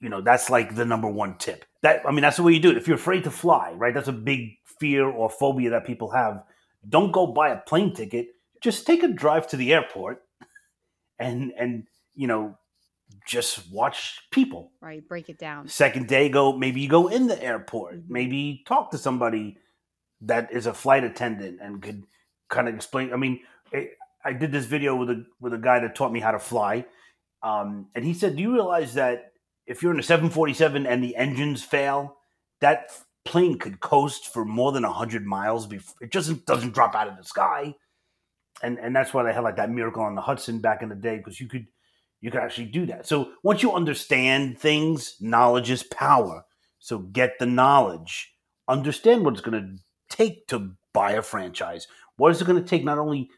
you 0.00 0.08
know, 0.08 0.20
that's 0.20 0.50
like 0.50 0.74
the 0.74 0.84
number 0.84 1.08
one 1.08 1.36
tip. 1.38 1.64
That 1.82 2.02
I 2.06 2.12
mean, 2.12 2.22
that's 2.22 2.36
the 2.36 2.42
way 2.42 2.52
you 2.52 2.60
do 2.60 2.70
it. 2.70 2.76
If 2.76 2.86
you're 2.86 2.96
afraid 2.96 3.24
to 3.24 3.30
fly, 3.30 3.72
right? 3.72 3.94
That's 3.94 4.08
a 4.08 4.12
big 4.12 4.50
fear 4.78 5.06
or 5.06 5.30
phobia 5.30 5.70
that 5.70 5.86
people 5.86 6.10
have. 6.12 6.42
Don't 6.88 7.12
go 7.12 7.26
buy 7.26 7.50
a 7.50 7.60
plane 7.60 7.94
ticket. 7.94 8.28
Just 8.62 8.86
take 8.86 9.02
a 9.02 9.08
drive 9.08 9.46
to 9.48 9.56
the 9.56 9.72
airport 9.72 10.22
and 11.18 11.52
and 11.58 11.84
you 12.14 12.26
know 12.26 12.56
just 13.26 13.70
watch 13.70 14.20
people. 14.30 14.72
Right, 14.80 15.06
break 15.06 15.28
it 15.28 15.38
down. 15.38 15.68
Second 15.68 16.08
day, 16.08 16.28
go 16.28 16.56
maybe 16.56 16.80
you 16.80 16.88
go 16.88 17.08
in 17.08 17.26
the 17.26 17.42
airport, 17.42 17.96
mm-hmm. 17.96 18.12
maybe 18.12 18.62
talk 18.66 18.90
to 18.92 18.98
somebody 18.98 19.58
that 20.22 20.52
is 20.52 20.66
a 20.66 20.74
flight 20.74 21.04
attendant 21.04 21.58
and 21.60 21.82
could 21.82 22.04
kind 22.48 22.68
of 22.68 22.74
explain. 22.74 23.12
I 23.12 23.16
mean, 23.16 23.40
it, 23.72 23.90
I 24.24 24.32
did 24.32 24.52
this 24.52 24.66
video 24.66 24.96
with 24.96 25.10
a 25.10 25.24
with 25.40 25.52
a 25.52 25.58
guy 25.58 25.80
that 25.80 25.94
taught 25.94 26.12
me 26.12 26.20
how 26.20 26.32
to 26.32 26.38
fly, 26.38 26.86
um, 27.42 27.88
and 27.94 28.04
he 28.04 28.14
said, 28.14 28.36
"Do 28.36 28.42
you 28.42 28.52
realize 28.52 28.94
that 28.94 29.32
if 29.66 29.82
you're 29.82 29.92
in 29.92 30.00
a 30.00 30.04
747 30.04 30.86
and 30.86 31.02
the 31.02 31.16
engines 31.16 31.62
fail, 31.62 32.16
that 32.60 32.90
plane 33.24 33.58
could 33.58 33.80
coast 33.80 34.32
for 34.32 34.44
more 34.44 34.70
than 34.70 34.84
100 34.84 35.26
miles 35.26 35.66
before 35.66 35.96
it 36.00 36.12
just 36.12 36.46
doesn't 36.46 36.74
drop 36.74 36.94
out 36.94 37.08
of 37.08 37.16
the 37.16 37.24
sky?" 37.24 37.74
And 38.62 38.78
and 38.78 38.96
that's 38.96 39.12
why 39.12 39.22
they 39.22 39.32
had 39.32 39.44
like 39.44 39.56
that 39.56 39.70
miracle 39.70 40.02
on 40.02 40.14
the 40.14 40.22
Hudson 40.22 40.60
back 40.60 40.82
in 40.82 40.88
the 40.88 40.94
day 40.94 41.18
because 41.18 41.40
you 41.40 41.48
could 41.48 41.66
you 42.26 42.32
could 42.32 42.40
actually 42.40 42.66
do 42.66 42.86
that. 42.86 43.06
So 43.06 43.30
once 43.44 43.62
you 43.62 43.70
understand 43.70 44.58
things, 44.58 45.14
knowledge 45.20 45.70
is 45.70 45.84
power. 45.84 46.44
So 46.80 46.98
get 46.98 47.38
the 47.38 47.46
knowledge, 47.46 48.34
understand 48.66 49.24
what 49.24 49.34
it's 49.34 49.42
going 49.42 49.62
to 49.62 50.16
take 50.16 50.48
to 50.48 50.72
buy 50.92 51.12
a 51.12 51.22
franchise. 51.22 51.86
What 52.16 52.32
is 52.32 52.42
it 52.42 52.46
going 52.48 52.60
to 52.60 52.68
take 52.68 52.82
not 52.82 52.98
only 52.98 53.30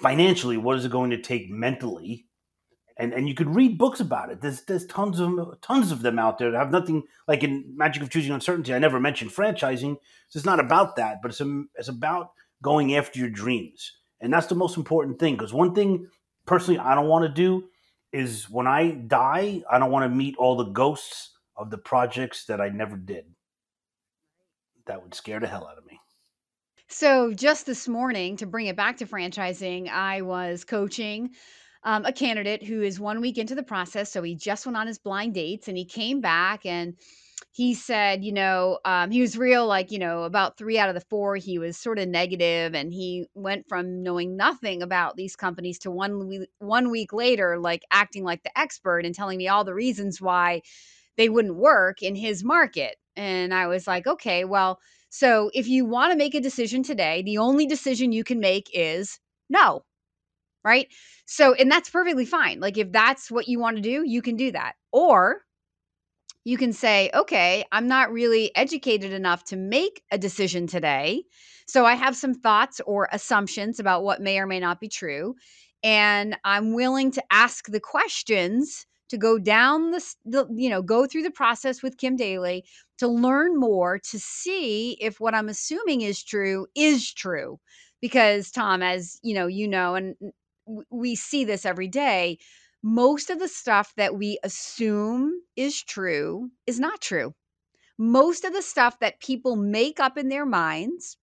financially, 0.00 0.56
what 0.56 0.76
is 0.76 0.84
it 0.84 0.90
going 0.90 1.10
to 1.10 1.22
take 1.22 1.48
mentally? 1.48 2.26
And 2.96 3.12
and 3.14 3.28
you 3.28 3.36
could 3.36 3.54
read 3.54 3.78
books 3.78 4.00
about 4.00 4.30
it. 4.30 4.40
There's 4.40 4.62
there's 4.62 4.86
tons 4.86 5.20
of 5.20 5.60
tons 5.60 5.92
of 5.92 6.02
them 6.02 6.18
out 6.18 6.38
there 6.38 6.50
that 6.50 6.58
have 6.58 6.72
nothing 6.72 7.04
like 7.28 7.44
in 7.44 7.64
Magic 7.76 8.02
of 8.02 8.10
Choosing 8.10 8.32
Uncertainty. 8.32 8.74
I 8.74 8.80
never 8.80 8.98
mentioned 8.98 9.30
franchising. 9.30 9.94
So 10.28 10.38
it's 10.38 10.46
not 10.46 10.58
about 10.58 10.96
that, 10.96 11.18
but 11.22 11.30
it's 11.30 11.40
a, 11.40 11.62
it's 11.76 11.88
about 11.88 12.32
going 12.62 12.96
after 12.96 13.20
your 13.20 13.30
dreams. 13.30 13.92
And 14.20 14.32
that's 14.32 14.48
the 14.48 14.56
most 14.56 14.76
important 14.76 15.20
thing 15.20 15.36
because 15.36 15.52
one 15.52 15.72
thing 15.72 16.08
personally 16.46 16.80
I 16.80 16.96
don't 16.96 17.08
want 17.08 17.26
to 17.26 17.32
do 17.32 17.68
is 18.14 18.48
when 18.48 18.66
I 18.66 18.92
die, 18.92 19.62
I 19.70 19.78
don't 19.78 19.90
want 19.90 20.10
to 20.10 20.16
meet 20.16 20.36
all 20.36 20.56
the 20.56 20.70
ghosts 20.70 21.32
of 21.56 21.70
the 21.70 21.78
projects 21.78 22.46
that 22.46 22.60
I 22.60 22.68
never 22.68 22.96
did. 22.96 23.24
That 24.86 25.02
would 25.02 25.14
scare 25.14 25.40
the 25.40 25.46
hell 25.46 25.66
out 25.70 25.78
of 25.78 25.86
me. 25.86 25.98
So, 26.88 27.32
just 27.32 27.66
this 27.66 27.88
morning, 27.88 28.36
to 28.36 28.46
bring 28.46 28.66
it 28.66 28.76
back 28.76 28.98
to 28.98 29.06
franchising, 29.06 29.88
I 29.88 30.22
was 30.22 30.64
coaching 30.64 31.30
um, 31.82 32.04
a 32.04 32.12
candidate 32.12 32.62
who 32.62 32.82
is 32.82 33.00
one 33.00 33.20
week 33.20 33.36
into 33.36 33.54
the 33.54 33.62
process. 33.62 34.12
So, 34.12 34.22
he 34.22 34.36
just 34.36 34.64
went 34.66 34.76
on 34.76 34.86
his 34.86 34.98
blind 34.98 35.34
dates 35.34 35.66
and 35.66 35.76
he 35.76 35.84
came 35.84 36.20
back 36.20 36.66
and 36.66 36.94
he 37.54 37.72
said, 37.74 38.24
you 38.24 38.32
know, 38.32 38.80
um, 38.84 39.12
he 39.12 39.20
was 39.20 39.38
real, 39.38 39.64
like, 39.66 39.92
you 39.92 39.98
know, 40.00 40.24
about 40.24 40.58
three 40.58 40.76
out 40.76 40.88
of 40.88 40.96
the 40.96 41.00
four, 41.08 41.36
he 41.36 41.56
was 41.58 41.76
sort 41.76 42.00
of 42.00 42.08
negative, 42.08 42.74
and 42.74 42.92
he 42.92 43.26
went 43.34 43.68
from 43.68 44.02
knowing 44.02 44.36
nothing 44.36 44.82
about 44.82 45.16
these 45.16 45.36
companies 45.36 45.78
to 45.80 45.90
one 45.92 46.46
one 46.58 46.90
week 46.90 47.12
later, 47.12 47.58
like 47.60 47.82
acting 47.92 48.24
like 48.24 48.42
the 48.42 48.58
expert 48.58 49.06
and 49.06 49.14
telling 49.14 49.38
me 49.38 49.46
all 49.46 49.64
the 49.64 49.74
reasons 49.74 50.20
why 50.20 50.62
they 51.16 51.28
wouldn't 51.28 51.56
work 51.56 52.02
in 52.02 52.14
his 52.16 52.44
market. 52.44 52.96
And 53.16 53.54
I 53.54 53.68
was 53.68 53.86
like, 53.86 54.06
okay, 54.06 54.44
well, 54.44 54.80
so 55.10 55.50
if 55.54 55.68
you 55.68 55.84
want 55.84 56.12
to 56.12 56.18
make 56.18 56.34
a 56.34 56.40
decision 56.40 56.82
today, 56.82 57.22
the 57.22 57.38
only 57.38 57.66
decision 57.66 58.12
you 58.12 58.24
can 58.24 58.40
make 58.40 58.68
is 58.74 59.20
no. 59.48 59.84
Right. 60.64 60.88
So, 61.26 61.54
and 61.54 61.70
that's 61.70 61.90
perfectly 61.90 62.24
fine. 62.24 62.58
Like, 62.60 62.78
if 62.78 62.90
that's 62.90 63.30
what 63.30 63.48
you 63.48 63.58
want 63.60 63.76
to 63.76 63.82
do, 63.82 64.02
you 64.06 64.22
can 64.22 64.36
do 64.36 64.50
that. 64.52 64.74
Or 64.92 65.42
you 66.44 66.58
can 66.58 66.72
say, 66.72 67.10
okay, 67.14 67.64
I'm 67.72 67.88
not 67.88 68.12
really 68.12 68.54
educated 68.54 69.12
enough 69.12 69.44
to 69.44 69.56
make 69.56 70.02
a 70.10 70.18
decision 70.18 70.66
today. 70.66 71.24
So 71.66 71.86
I 71.86 71.94
have 71.94 72.14
some 72.14 72.34
thoughts 72.34 72.80
or 72.86 73.08
assumptions 73.12 73.80
about 73.80 74.04
what 74.04 74.20
may 74.20 74.38
or 74.38 74.46
may 74.46 74.60
not 74.60 74.80
be 74.80 74.88
true. 74.88 75.34
And 75.82 76.36
I'm 76.44 76.74
willing 76.74 77.10
to 77.12 77.24
ask 77.30 77.66
the 77.66 77.80
questions 77.80 78.86
to 79.08 79.18
go 79.18 79.38
down 79.38 79.90
the, 79.90 80.14
the 80.24 80.46
you 80.54 80.68
know, 80.70 80.82
go 80.82 81.06
through 81.06 81.22
the 81.22 81.30
process 81.30 81.82
with 81.82 81.98
Kim 81.98 82.16
Daly 82.16 82.64
to 82.98 83.08
learn 83.08 83.58
more 83.58 83.98
to 83.98 84.18
see 84.18 84.96
if 85.00 85.20
what 85.20 85.34
I'm 85.34 85.48
assuming 85.48 86.02
is 86.02 86.22
true 86.22 86.66
is 86.74 87.12
true. 87.12 87.58
Because, 88.00 88.50
Tom, 88.50 88.82
as 88.82 89.18
you 89.22 89.34
know, 89.34 89.46
you 89.46 89.66
know, 89.66 89.94
and 89.94 90.14
we 90.90 91.14
see 91.14 91.44
this 91.44 91.64
every 91.64 91.88
day 91.88 92.38
most 92.86 93.30
of 93.30 93.38
the 93.38 93.48
stuff 93.48 93.94
that 93.96 94.14
we 94.14 94.38
assume 94.44 95.40
is 95.56 95.82
true 95.82 96.50
is 96.66 96.78
not 96.78 97.00
true. 97.00 97.32
Most 97.98 98.44
of 98.44 98.52
the 98.52 98.60
stuff 98.60 98.98
that 99.00 99.20
people 99.20 99.56
make 99.56 99.98
up 99.98 100.18
in 100.18 100.28
their 100.28 100.44
minds 100.44 101.16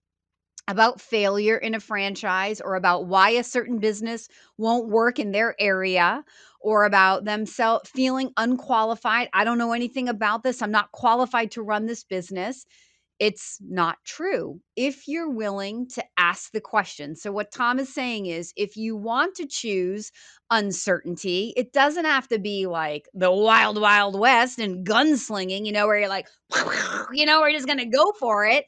about 0.67 0.99
failure 0.99 1.57
in 1.57 1.75
a 1.75 1.79
franchise 1.79 2.61
or 2.61 2.73
about 2.73 3.05
why 3.05 3.29
a 3.29 3.43
certain 3.43 3.77
business 3.77 4.27
won't 4.57 4.89
work 4.89 5.19
in 5.19 5.31
their 5.31 5.55
area 5.59 6.23
or 6.61 6.85
about 6.85 7.25
themselves 7.25 7.87
feeling 7.87 8.31
unqualified. 8.37 9.29
I 9.31 9.43
don't 9.43 9.59
know 9.59 9.73
anything 9.73 10.09
about 10.09 10.41
this. 10.41 10.63
I'm 10.63 10.71
not 10.71 10.91
qualified 10.91 11.51
to 11.51 11.61
run 11.61 11.85
this 11.85 12.03
business 12.03 12.65
it's 13.21 13.59
not 13.61 13.99
true 14.03 14.59
if 14.75 15.07
you're 15.07 15.29
willing 15.29 15.87
to 15.89 16.03
ask 16.17 16.51
the 16.51 16.59
question. 16.59 17.15
So, 17.15 17.31
what 17.31 17.51
Tom 17.51 17.77
is 17.77 17.93
saying 17.93 18.25
is 18.25 18.51
if 18.57 18.75
you 18.75 18.95
want 18.95 19.35
to 19.35 19.45
choose 19.45 20.11
uncertainty, 20.49 21.53
it 21.55 21.71
doesn't 21.71 22.05
have 22.05 22.27
to 22.29 22.39
be 22.39 22.65
like 22.65 23.07
the 23.13 23.31
wild, 23.31 23.79
wild 23.79 24.19
west 24.19 24.57
and 24.57 24.83
gunslinging, 24.83 25.67
you 25.67 25.71
know, 25.71 25.85
where 25.85 25.99
you're 25.99 26.09
like, 26.09 26.29
you 27.13 27.27
know, 27.27 27.41
we're 27.41 27.51
just 27.51 27.67
going 27.67 27.77
to 27.77 27.85
go 27.85 28.11
for 28.19 28.47
it. 28.47 28.65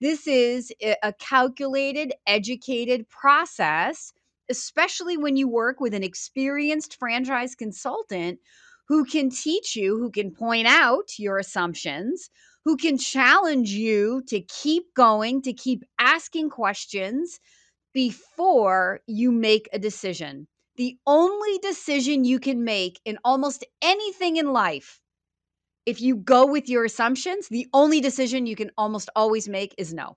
This 0.00 0.28
is 0.28 0.72
a 1.02 1.12
calculated, 1.14 2.12
educated 2.28 3.08
process, 3.08 4.12
especially 4.48 5.16
when 5.16 5.36
you 5.36 5.48
work 5.48 5.80
with 5.80 5.94
an 5.94 6.04
experienced 6.04 6.96
franchise 6.96 7.56
consultant 7.56 8.38
who 8.86 9.04
can 9.04 9.30
teach 9.30 9.74
you, 9.74 9.98
who 9.98 10.12
can 10.12 10.30
point 10.30 10.68
out 10.68 11.18
your 11.18 11.38
assumptions 11.38 12.30
who 12.66 12.76
can 12.76 12.98
challenge 12.98 13.70
you 13.70 14.20
to 14.26 14.40
keep 14.40 14.92
going, 14.94 15.40
to 15.40 15.52
keep 15.52 15.84
asking 16.00 16.50
questions 16.50 17.38
before 17.94 19.00
you 19.06 19.30
make 19.30 19.68
a 19.72 19.78
decision. 19.78 20.48
The 20.74 20.98
only 21.06 21.58
decision 21.58 22.24
you 22.24 22.40
can 22.40 22.64
make 22.64 23.00
in 23.04 23.18
almost 23.24 23.64
anything 23.80 24.36
in 24.36 24.52
life, 24.52 25.00
if 25.86 26.00
you 26.00 26.16
go 26.16 26.44
with 26.44 26.68
your 26.68 26.84
assumptions, 26.84 27.46
the 27.46 27.68
only 27.72 28.00
decision 28.00 28.46
you 28.46 28.56
can 28.56 28.72
almost 28.76 29.10
always 29.14 29.48
make 29.48 29.72
is 29.78 29.94
no. 29.94 30.16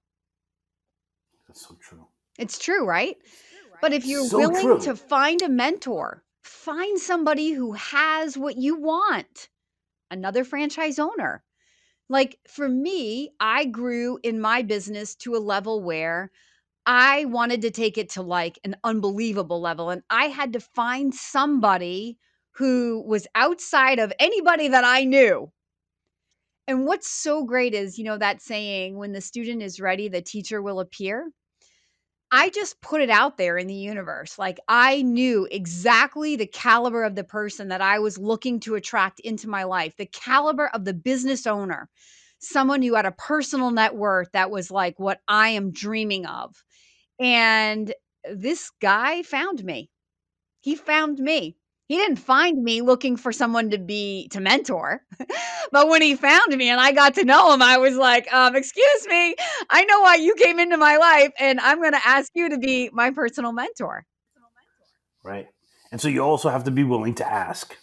That's 1.47 1.67
so 1.67 1.77
true. 1.79 2.07
It's 2.39 2.57
true, 2.57 2.83
right? 2.83 3.15
But 3.79 3.93
if 3.93 4.07
you're 4.07 4.25
so 4.25 4.39
willing 4.39 4.65
true. 4.65 4.79
to 4.85 4.95
find 4.95 5.43
a 5.43 5.49
mentor, 5.49 6.23
find 6.41 6.97
somebody 6.97 7.51
who 7.51 7.73
has 7.73 8.35
what 8.35 8.57
you 8.57 8.75
want, 8.75 9.49
another 10.09 10.43
franchise 10.43 10.97
owner, 10.97 11.43
like 12.09 12.39
for 12.47 12.67
me, 12.67 13.31
I 13.39 13.65
grew 13.65 14.19
in 14.23 14.41
my 14.41 14.61
business 14.63 15.15
to 15.17 15.35
a 15.35 15.39
level 15.39 15.81
where 15.81 16.31
I 16.85 17.25
wanted 17.25 17.61
to 17.63 17.71
take 17.71 17.97
it 17.97 18.09
to 18.11 18.21
like 18.23 18.59
an 18.63 18.75
unbelievable 18.83 19.61
level. 19.61 19.89
And 19.91 20.03
I 20.09 20.25
had 20.25 20.53
to 20.53 20.59
find 20.59 21.13
somebody 21.13 22.17
who 22.55 23.03
was 23.07 23.27
outside 23.35 23.99
of 23.99 24.13
anybody 24.19 24.69
that 24.69 24.83
I 24.83 25.03
knew. 25.05 25.51
And 26.67 26.85
what's 26.85 27.09
so 27.09 27.43
great 27.43 27.73
is, 27.73 27.97
you 27.97 28.03
know, 28.05 28.17
that 28.17 28.41
saying, 28.41 28.97
when 28.97 29.11
the 29.11 29.21
student 29.21 29.61
is 29.61 29.79
ready, 29.81 30.07
the 30.07 30.21
teacher 30.21 30.61
will 30.61 30.79
appear. 30.79 31.31
I 32.31 32.49
just 32.49 32.79
put 32.81 33.01
it 33.01 33.09
out 33.09 33.37
there 33.37 33.57
in 33.57 33.67
the 33.67 33.73
universe. 33.73 34.37
Like 34.37 34.59
I 34.67 35.01
knew 35.01 35.47
exactly 35.49 36.35
the 36.35 36.45
caliber 36.45 37.03
of 37.03 37.15
the 37.15 37.23
person 37.23 37.69
that 37.69 37.81
I 37.81 37.99
was 37.99 38.17
looking 38.17 38.59
to 38.61 38.75
attract 38.75 39.19
into 39.21 39.49
my 39.49 39.63
life, 39.63 39.95
the 39.97 40.05
caliber 40.05 40.67
of 40.67 40.85
the 40.85 40.93
business 40.93 41.47
owner, 41.47 41.89
someone 42.39 42.81
who 42.81 42.93
had 42.93 43.05
a 43.05 43.11
personal 43.11 43.71
net 43.71 43.95
worth 43.95 44.31
that 44.33 44.51
was 44.51 44.69
like 44.69 44.99
what 44.99 45.21
I 45.27 45.49
am 45.49 45.71
dreaming 45.71 46.27
of. 46.27 46.55
And 47.19 47.93
this 48.31 48.71
guy 48.79 49.23
found 49.23 49.63
me. 49.63 49.89
He 50.61 50.75
found 50.75 51.19
me 51.19 51.57
he 51.89 51.97
didn't 51.97 52.17
find 52.17 52.63
me 52.63 52.81
looking 52.81 53.17
for 53.17 53.33
someone 53.33 53.69
to 53.71 53.77
be 53.77 54.29
to 54.29 54.39
mentor 54.39 55.01
but 55.71 55.89
when 55.89 56.01
he 56.01 56.15
found 56.15 56.55
me 56.55 56.69
and 56.69 56.79
i 56.79 56.93
got 56.93 57.15
to 57.15 57.25
know 57.25 57.53
him 57.53 57.61
i 57.61 57.77
was 57.77 57.97
like 57.97 58.31
um, 58.33 58.55
excuse 58.55 59.07
me 59.07 59.35
i 59.69 59.83
know 59.83 59.99
why 59.99 60.15
you 60.15 60.33
came 60.35 60.59
into 60.59 60.77
my 60.77 60.95
life 60.95 61.31
and 61.39 61.59
i'm 61.59 61.81
going 61.81 61.93
to 61.93 62.07
ask 62.07 62.31
you 62.33 62.49
to 62.49 62.57
be 62.57 62.89
my 62.93 63.11
personal 63.11 63.51
mentor 63.51 64.05
right 65.25 65.47
and 65.91 65.99
so 65.99 66.07
you 66.07 66.21
also 66.21 66.49
have 66.49 66.63
to 66.63 66.71
be 66.71 66.85
willing 66.85 67.15
to 67.15 67.29
ask 67.29 67.75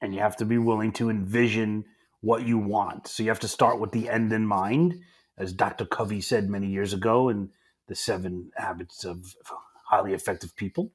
and 0.00 0.14
you 0.14 0.20
have 0.20 0.36
to 0.36 0.44
be 0.44 0.58
willing 0.58 0.92
to 0.92 1.10
envision 1.10 1.84
what 2.20 2.46
you 2.46 2.58
want. 2.58 3.06
So 3.08 3.22
you 3.22 3.28
have 3.28 3.40
to 3.40 3.48
start 3.48 3.80
with 3.80 3.92
the 3.92 4.08
end 4.08 4.32
in 4.32 4.46
mind, 4.46 5.00
as 5.36 5.52
Dr. 5.52 5.84
Covey 5.84 6.20
said 6.20 6.48
many 6.48 6.68
years 6.68 6.92
ago 6.92 7.28
in 7.28 7.50
the 7.86 7.94
Seven 7.94 8.50
Habits 8.56 9.04
of 9.04 9.34
Highly 9.88 10.14
Effective 10.14 10.54
People, 10.56 10.92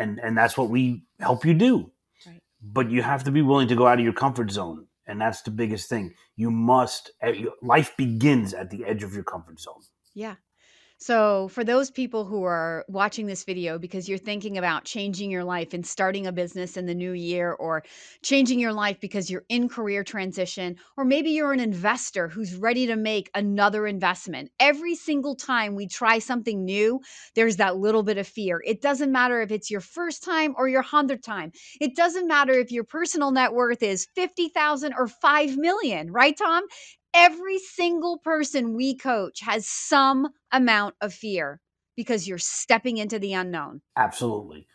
and 0.00 0.18
and 0.18 0.36
that's 0.36 0.56
what 0.56 0.70
we 0.70 1.04
help 1.20 1.44
you 1.44 1.54
do. 1.54 1.92
Right. 2.26 2.40
But 2.60 2.90
you 2.90 3.02
have 3.02 3.24
to 3.24 3.30
be 3.30 3.42
willing 3.42 3.68
to 3.68 3.76
go 3.76 3.86
out 3.86 3.98
of 3.98 4.04
your 4.04 4.12
comfort 4.14 4.50
zone, 4.50 4.86
and 5.06 5.20
that's 5.20 5.42
the 5.42 5.50
biggest 5.50 5.88
thing. 5.88 6.14
You 6.36 6.50
must. 6.50 7.12
Eh, 7.22 7.44
life 7.62 7.96
begins 7.96 8.54
at 8.54 8.70
the 8.70 8.84
edge 8.84 9.02
of 9.02 9.14
your 9.14 9.24
comfort 9.24 9.60
zone. 9.60 9.82
Yeah, 10.14 10.36
so, 11.02 11.48
for 11.48 11.64
those 11.64 11.90
people 11.90 12.26
who 12.26 12.44
are 12.44 12.84
watching 12.86 13.24
this 13.26 13.44
video 13.44 13.78
because 13.78 14.06
you're 14.06 14.18
thinking 14.18 14.58
about 14.58 14.84
changing 14.84 15.30
your 15.30 15.44
life 15.44 15.72
and 15.72 15.86
starting 15.86 16.26
a 16.26 16.32
business 16.32 16.76
in 16.76 16.84
the 16.84 16.94
new 16.94 17.12
year, 17.12 17.52
or 17.54 17.82
changing 18.22 18.58
your 18.58 18.74
life 18.74 19.00
because 19.00 19.30
you're 19.30 19.44
in 19.48 19.66
career 19.66 20.04
transition, 20.04 20.76
or 20.98 21.04
maybe 21.06 21.30
you're 21.30 21.54
an 21.54 21.60
investor 21.60 22.28
who's 22.28 22.54
ready 22.54 22.86
to 22.86 22.96
make 22.96 23.30
another 23.34 23.86
investment, 23.86 24.50
every 24.60 24.94
single 24.94 25.34
time 25.34 25.74
we 25.74 25.86
try 25.88 26.18
something 26.18 26.66
new, 26.66 27.00
there's 27.34 27.56
that 27.56 27.78
little 27.78 28.02
bit 28.02 28.18
of 28.18 28.28
fear. 28.28 28.60
It 28.66 28.82
doesn't 28.82 29.10
matter 29.10 29.40
if 29.40 29.50
it's 29.50 29.70
your 29.70 29.80
first 29.80 30.22
time 30.22 30.54
or 30.58 30.68
your 30.68 30.82
hundredth 30.82 31.22
time. 31.24 31.52
It 31.80 31.96
doesn't 31.96 32.28
matter 32.28 32.52
if 32.52 32.70
your 32.70 32.84
personal 32.84 33.30
net 33.30 33.54
worth 33.54 33.82
is 33.82 34.06
50,000 34.14 34.92
or 34.98 35.08
5 35.08 35.56
million, 35.56 36.12
right, 36.12 36.36
Tom? 36.36 36.64
Every 37.14 37.58
single 37.58 38.18
person 38.18 38.74
we 38.74 38.96
coach 38.96 39.40
has 39.40 39.66
some 39.66 40.28
amount 40.52 40.94
of 41.00 41.12
fear 41.12 41.60
because 41.96 42.28
you're 42.28 42.38
stepping 42.38 42.98
into 42.98 43.18
the 43.18 43.32
unknown. 43.32 43.82
Absolutely. 43.96 44.66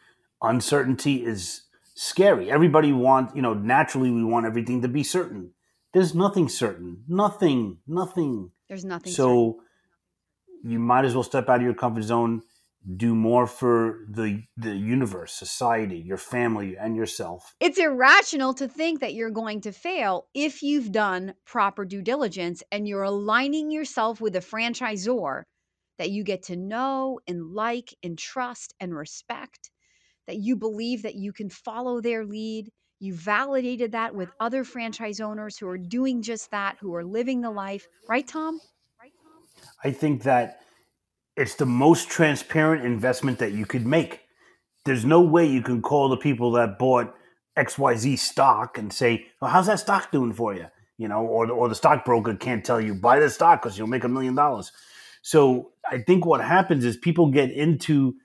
Uncertainty 0.42 1.25
is 1.25 1.63
scary. 1.96 2.51
Everybody 2.51 2.92
wants, 2.92 3.36
you 3.36 3.42
know, 3.42 3.54
naturally 3.54 4.12
we 4.12 4.24
want 4.24 4.46
everything 4.46 4.82
to 4.82 4.88
be 4.88 5.04
certain. 5.04 5.51
There's 5.94 6.13
nothing 6.13 6.50
certain. 6.50 7.04
Nothing, 7.08 7.77
nothing. 7.88 8.51
There's 8.68 8.84
nothing. 8.84 9.13
So 9.13 9.62
certain. 10.58 10.72
you 10.72 10.80
might 10.80 11.06
as 11.06 11.13
well 11.13 11.24
step 11.24 11.48
out 11.48 11.58
of 11.58 11.62
your 11.62 11.74
comfort 11.74 12.04
zone 12.04 12.42
do 12.98 13.15
more 13.15 13.48
for 13.48 14.06
the 14.10 14.44
the 14.58 14.75
universe, 14.75 15.34
society, 15.34 15.98
your 15.98 16.18
family 16.18 16.77
and 16.77 16.96
yourself. 16.96 17.56
It's 17.60 17.80
irrational 17.80 18.54
to 18.56 18.68
think 18.68 19.00
that 19.00 19.13
you're 19.13 19.32
going 19.32 19.62
to 19.62 19.72
fail 19.72 20.27
if 20.34 20.62
you've 20.62 20.92
done 20.92 21.34
proper 21.46 21.86
due 21.86 22.01
diligence 22.01 22.62
and 22.72 22.88
you're 22.88 23.04
aligning 23.04 23.72
yourself 23.72 24.22
with 24.22 24.36
a 24.36 24.39
franchisor 24.39 25.44
that 25.98 26.12
you 26.12 26.24
get 26.24 26.44
to 26.44 26.56
know 26.56 27.20
and 27.27 27.54
like 27.54 27.96
and 28.04 28.18
trust 28.18 28.74
and 28.80 28.96
respect, 28.96 29.72
that 30.27 30.38
you 30.38 30.56
believe 30.56 31.04
that 31.04 31.15
you 31.15 31.34
can 31.34 31.50
follow 31.50 32.01
their 32.01 32.25
lead. 32.25 32.70
You 33.00 33.13
validated 33.13 33.94
that 33.94 34.15
with 34.15 34.30
other 34.39 34.63
franchise 34.63 35.20
owners 35.20 35.58
who 35.58 35.68
are 35.68 35.77
doing 35.77 36.22
just 36.22 36.51
that, 36.51 36.77
who 36.80 36.96
are 36.96 37.04
living 37.04 37.42
the 37.42 37.51
life, 37.51 37.88
right, 38.08 38.27
Tom? 38.27 38.60
I 39.84 39.92
think 39.92 40.24
that 40.24 40.62
it's 41.36 41.56
the 41.56 41.65
most 41.65 42.10
transparent 42.10 42.86
investment 42.86 43.39
that 43.39 43.51
you 43.51 43.65
could 43.65 43.86
make. 43.86 44.22
There's 44.86 45.06
no 45.06 45.22
way 45.22 45.46
you 45.46 45.62
can 45.62 45.82
call 45.82 46.10
the 46.10 46.18
people 46.18 46.51
that 46.51 46.80
bought 46.80 47.13
XYZ 47.58 48.20
stock 48.20 48.77
and 48.77 48.92
say, 48.92 49.25
well, 49.42 49.51
how's 49.51 49.68
that 49.68 49.80
stock 49.80 50.12
doing 50.12 50.34
for 50.34 50.54
you? 50.54 50.68
You 50.98 51.08
know, 51.08 51.22
or, 51.25 51.50
or 51.51 51.68
the 51.68 51.75
stockbroker 51.75 52.36
can't 52.36 52.63
tell 52.63 52.80
you, 52.80 52.94
buy 52.94 53.20
the 53.20 53.30
stock 53.30 53.62
because 53.62 53.77
you'll 53.77 53.88
make 53.88 54.04
a 54.04 54.10
million 54.10 54.36
dollars. 54.36 54.72
So 55.22 55.72
I 55.89 56.00
think 56.00 56.25
what 56.25 56.42
happens 56.42 56.86
is 56.86 56.98
people 56.98 57.32
get 57.32 57.51
into 57.51 58.15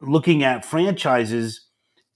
looking 0.00 0.44
at 0.44 0.64
franchises 0.64 1.66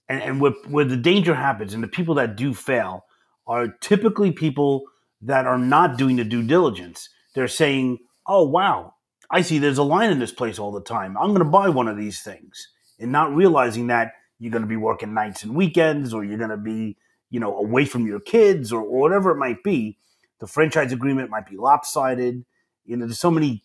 and, 0.07 0.21
and 0.21 0.41
where, 0.41 0.53
where 0.67 0.85
the 0.85 0.97
danger 0.97 1.35
happens 1.35 1.73
and 1.73 1.83
the 1.83 1.87
people 1.87 2.15
that 2.15 2.35
do 2.35 2.53
fail 2.53 3.05
are 3.47 3.67
typically 3.81 4.31
people 4.31 4.83
that 5.21 5.45
are 5.45 5.57
not 5.57 5.97
doing 5.97 6.15
the 6.15 6.23
due 6.23 6.43
diligence. 6.43 7.09
They're 7.33 7.47
saying, 7.47 7.99
oh, 8.27 8.47
wow, 8.47 8.93
I 9.31 9.41
see 9.41 9.59
there's 9.59 9.77
a 9.77 9.83
line 9.83 10.11
in 10.11 10.19
this 10.19 10.33
place 10.33 10.59
all 10.59 10.71
the 10.71 10.81
time. 10.81 11.17
I'm 11.17 11.29
going 11.29 11.39
to 11.39 11.45
buy 11.45 11.69
one 11.69 11.87
of 11.87 11.97
these 11.97 12.21
things, 12.21 12.67
and 12.99 13.11
not 13.11 13.33
realizing 13.33 13.87
that 13.87 14.13
you're 14.39 14.51
going 14.51 14.63
to 14.63 14.67
be 14.67 14.75
working 14.75 15.13
nights 15.13 15.43
and 15.43 15.55
weekends, 15.55 16.13
or 16.13 16.23
you're 16.23 16.37
going 16.37 16.49
to 16.49 16.57
be, 16.57 16.97
you 17.29 17.39
know, 17.39 17.57
away 17.57 17.85
from 17.85 18.05
your 18.05 18.19
kids, 18.19 18.73
or, 18.73 18.81
or 18.81 18.99
whatever 18.99 19.31
it 19.31 19.37
might 19.37 19.63
be. 19.63 19.97
The 20.39 20.47
franchise 20.47 20.91
agreement 20.91 21.29
might 21.29 21.47
be 21.47 21.55
lopsided. 21.55 22.43
You 22.85 22.97
know, 22.97 23.05
there's 23.05 23.19
so 23.19 23.31
many, 23.31 23.63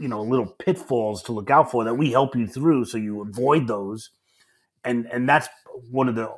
you 0.00 0.08
know, 0.08 0.22
little 0.22 0.46
pitfalls 0.46 1.22
to 1.24 1.32
look 1.32 1.50
out 1.50 1.70
for 1.70 1.84
that 1.84 1.94
we 1.94 2.12
help 2.12 2.34
you 2.34 2.46
through, 2.46 2.86
so 2.86 2.96
you 2.96 3.20
avoid 3.20 3.66
those. 3.66 4.10
And 4.84 5.06
and 5.06 5.28
that's 5.28 5.48
one 5.90 6.08
of 6.08 6.14
the 6.14 6.32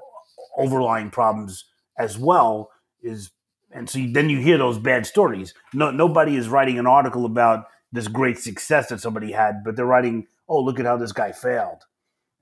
overlying 0.56 1.10
problems 1.10 1.64
as 1.98 2.18
well. 2.18 2.70
Is 3.02 3.30
and 3.70 3.88
so 3.88 3.98
then 4.10 4.30
you 4.30 4.38
hear 4.40 4.58
those 4.58 4.78
bad 4.78 5.06
stories. 5.06 5.52
No, 5.72 5.90
nobody 5.90 6.36
is 6.36 6.48
writing 6.48 6.78
an 6.78 6.86
article 6.86 7.26
about 7.26 7.66
this 7.94 8.08
great 8.08 8.38
success 8.38 8.88
that 8.88 9.00
somebody 9.00 9.30
had, 9.30 9.62
but 9.64 9.76
they're 9.76 9.86
writing, 9.86 10.26
"Oh, 10.48 10.60
look 10.60 10.80
at 10.80 10.84
how 10.84 10.96
this 10.96 11.12
guy 11.12 11.30
failed," 11.30 11.84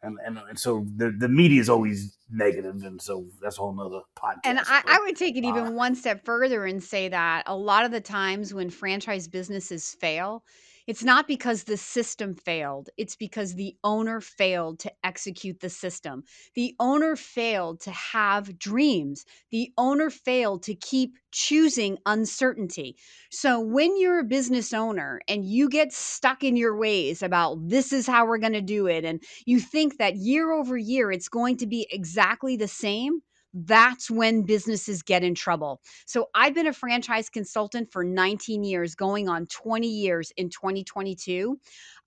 and 0.03 0.19
and, 0.25 0.39
and 0.49 0.59
so 0.59 0.87
the 0.97 1.15
the 1.17 1.29
media 1.29 1.61
is 1.61 1.69
always 1.69 2.17
negative, 2.31 2.83
and 2.83 3.01
so 3.01 3.27
that's 3.41 3.59
a 3.59 3.61
whole 3.61 3.75
nother 3.75 4.01
podcast. 4.17 4.41
And 4.45 4.59
I, 4.61 4.83
I 4.87 5.01
would 5.01 5.17
take 5.17 5.37
it 5.37 5.45
even 5.45 5.65
uh, 5.65 5.71
one 5.73 5.95
step 5.95 6.25
further 6.25 6.65
and 6.65 6.83
say 6.83 7.09
that 7.09 7.43
a 7.47 7.55
lot 7.55 7.85
of 7.85 7.91
the 7.91 8.01
times 8.01 8.55
when 8.55 8.71
franchise 8.71 9.29
businesses 9.29 9.95
fail, 10.01 10.43
it's 10.87 11.05
not 11.05 11.29
because 11.29 11.65
the 11.65 11.77
system 11.77 12.35
failed, 12.35 12.91
it's 12.97 13.17
because 13.17 13.55
the 13.55 13.77
owner 13.85 14.21
failed 14.21 14.79
to 14.81 14.93
execute 15.05 15.61
the 15.61 15.71
system. 15.71 16.25
The 16.55 16.75
owner 16.81 17.17
failed 17.17 17.81
to 17.83 17.91
have 17.91 18.59
dreams. 18.59 19.25
The 19.51 19.73
owner 19.79 20.11
failed 20.11 20.63
to 20.65 20.75
keep 20.75 21.17
choosing 21.31 21.99
uncertainty. 22.07 22.97
So 23.31 23.61
when 23.61 23.99
you're 23.99 24.21
a 24.21 24.25
business 24.25 24.73
owner 24.73 25.21
and 25.29 25.45
you 25.45 25.69
get 25.69 25.93
stuck 25.93 26.45
in 26.45 26.57
your 26.57 26.77
ways 26.77 27.23
about 27.23 27.69
this 27.69 27.93
is 27.93 28.07
how 28.07 28.27
we're 28.27 28.39
going 28.39 28.53
to 28.53 28.61
do 28.61 28.87
it, 28.87 29.05
and 29.05 29.23
you 29.47 29.61
think 29.61 29.99
that 29.99 30.17
year 30.17 30.53
over 30.53 30.77
year 30.77 31.11
it's 31.11 31.29
going 31.29 31.57
to 31.59 31.67
be 31.67 31.87
exactly 31.91 32.57
the 32.57 32.69
same, 32.69 33.21
that's 33.55 34.11
when 34.11 34.43
businesses 34.43 35.03
get 35.03 35.23
in 35.23 35.35
trouble. 35.35 35.81
So 36.07 36.29
I've 36.35 36.55
been 36.55 36.67
a 36.67 36.73
franchise 36.73 37.29
consultant 37.29 37.93
for 37.93 38.05
19 38.05 38.65
years, 38.65 38.95
going 38.95 39.29
on 39.29 39.47
20 39.47 39.87
years 39.87 40.33
in 40.37 40.49
2022. 40.49 41.59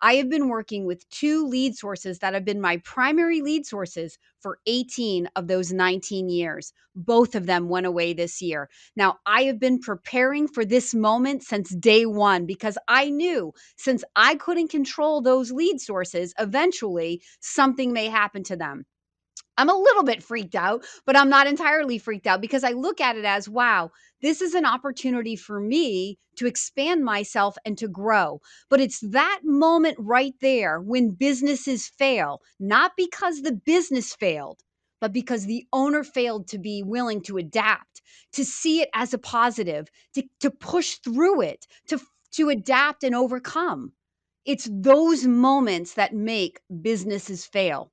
I 0.02 0.16
have 0.16 0.30
been 0.30 0.50
working 0.50 0.86
with 0.86 1.08
two 1.10 1.48
lead 1.48 1.76
sources 1.76 2.20
that 2.20 2.34
have 2.34 2.46
been 2.46 2.62
my 2.62 2.78
primary 2.78 3.42
lead 3.42 3.66
sources 3.66 4.18
for 4.40 4.60
18 4.66 5.30
of 5.36 5.48
those 5.48 5.72
19 5.72 6.30
years. 6.30 6.74
Both 6.96 7.36
of 7.36 7.46
them 7.46 7.70
went 7.70 7.86
away 7.86 8.14
this 8.14 8.42
year. 8.42 8.70
Now, 8.96 9.18
I 9.26 9.44
have 9.44 9.60
been 9.60 9.80
preparing 9.80 10.48
for 10.48 10.66
this 10.66 10.94
moment 10.94 11.44
since 11.44 11.76
day 11.76 12.06
one 12.06 12.46
because 12.46 12.78
I 12.88 13.10
knew 13.10 13.54
since 13.78 14.04
I 14.16 14.36
couldn't 14.36 14.70
control 14.70 15.22
those 15.22 15.52
lead 15.52 15.80
sources, 15.80 16.34
eventually 16.40 17.22
something 17.40 17.92
may 17.94 18.08
happen 18.08 18.44
to 18.44 18.56
them. 18.56 18.86
I'm 19.58 19.70
a 19.70 19.78
little 19.78 20.04
bit 20.04 20.24
freaked 20.24 20.56
out, 20.56 20.86
but 21.06 21.18
I'm 21.18 21.30
not 21.30 21.48
entirely 21.48 21.98
freaked 21.98 22.28
out 22.28 22.42
because 22.42 22.64
I 22.64 22.72
look 22.72 23.00
at 23.00 23.18
it 23.18 23.26
as 23.26 23.48
wow, 23.48 23.92
this 24.22 24.42
is 24.42 24.54
an 24.54 24.66
opportunity 24.66 25.36
for 25.36 25.60
me 25.60 26.18
to 26.38 26.48
expand 26.48 27.06
myself 27.06 27.58
and 27.66 27.78
to 27.78 27.88
grow. 27.88 28.42
But 28.70 28.82
it's 28.82 29.00
that 29.02 29.42
moment 29.44 29.98
right 30.00 30.34
there 30.42 30.82
when 30.82 31.12
businesses 31.12 31.88
fail, 31.88 32.42
not 32.60 32.94
because 32.98 33.42
the 33.42 33.54
business 33.54 34.14
failed, 34.16 34.62
but 35.00 35.14
because 35.14 35.46
the 35.46 35.66
owner 35.72 36.04
failed 36.04 36.48
to 36.50 36.58
be 36.58 36.84
willing 36.84 37.22
to 37.22 37.38
adapt, 37.38 38.02
to 38.34 38.44
see 38.44 38.82
it 38.82 38.90
as 38.94 39.14
a 39.14 39.18
positive, 39.18 39.88
to, 40.16 40.24
to 40.42 40.52
push 40.52 40.96
through 40.96 41.42
it, 41.42 41.68
to, 41.88 42.00
to 42.32 42.50
adapt 42.50 43.04
and 43.04 43.16
overcome. 43.16 43.94
It's 44.46 44.70
those 44.72 45.26
moments 45.26 45.94
that 45.94 46.14
make 46.14 46.60
businesses 46.82 47.46
fail. 47.46 47.92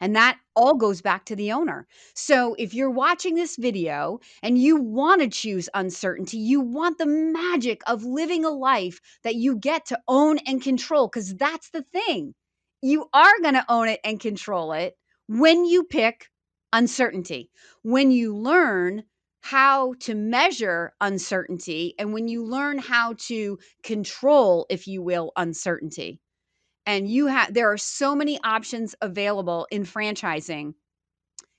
And 0.00 0.14
that 0.16 0.38
all 0.54 0.74
goes 0.74 1.02
back 1.02 1.24
to 1.26 1.36
the 1.36 1.52
owner. 1.52 1.86
So 2.14 2.54
if 2.58 2.72
you're 2.74 2.90
watching 2.90 3.34
this 3.34 3.56
video 3.56 4.20
and 4.42 4.56
you 4.56 4.76
want 4.76 5.22
to 5.22 5.28
choose 5.28 5.68
uncertainty, 5.74 6.38
you 6.38 6.60
want 6.60 6.98
the 6.98 7.06
magic 7.06 7.82
of 7.86 8.04
living 8.04 8.44
a 8.44 8.50
life 8.50 9.00
that 9.24 9.34
you 9.34 9.56
get 9.56 9.86
to 9.86 9.98
own 10.06 10.38
and 10.46 10.62
control, 10.62 11.08
because 11.08 11.34
that's 11.34 11.70
the 11.70 11.82
thing. 11.82 12.34
You 12.80 13.08
are 13.12 13.40
going 13.42 13.54
to 13.54 13.64
own 13.68 13.88
it 13.88 14.00
and 14.04 14.20
control 14.20 14.72
it 14.72 14.94
when 15.26 15.64
you 15.64 15.84
pick 15.84 16.28
uncertainty, 16.72 17.50
when 17.82 18.10
you 18.10 18.36
learn 18.36 19.02
how 19.40 19.94
to 20.00 20.14
measure 20.14 20.92
uncertainty, 21.00 21.94
and 21.98 22.12
when 22.12 22.28
you 22.28 22.44
learn 22.44 22.78
how 22.78 23.14
to 23.18 23.58
control, 23.82 24.66
if 24.68 24.86
you 24.86 25.00
will, 25.02 25.32
uncertainty 25.36 26.20
and 26.88 27.06
you 27.06 27.26
have 27.26 27.52
there 27.52 27.70
are 27.70 27.78
so 27.78 28.16
many 28.16 28.40
options 28.42 28.94
available 29.02 29.66
in 29.70 29.84
franchising 29.84 30.72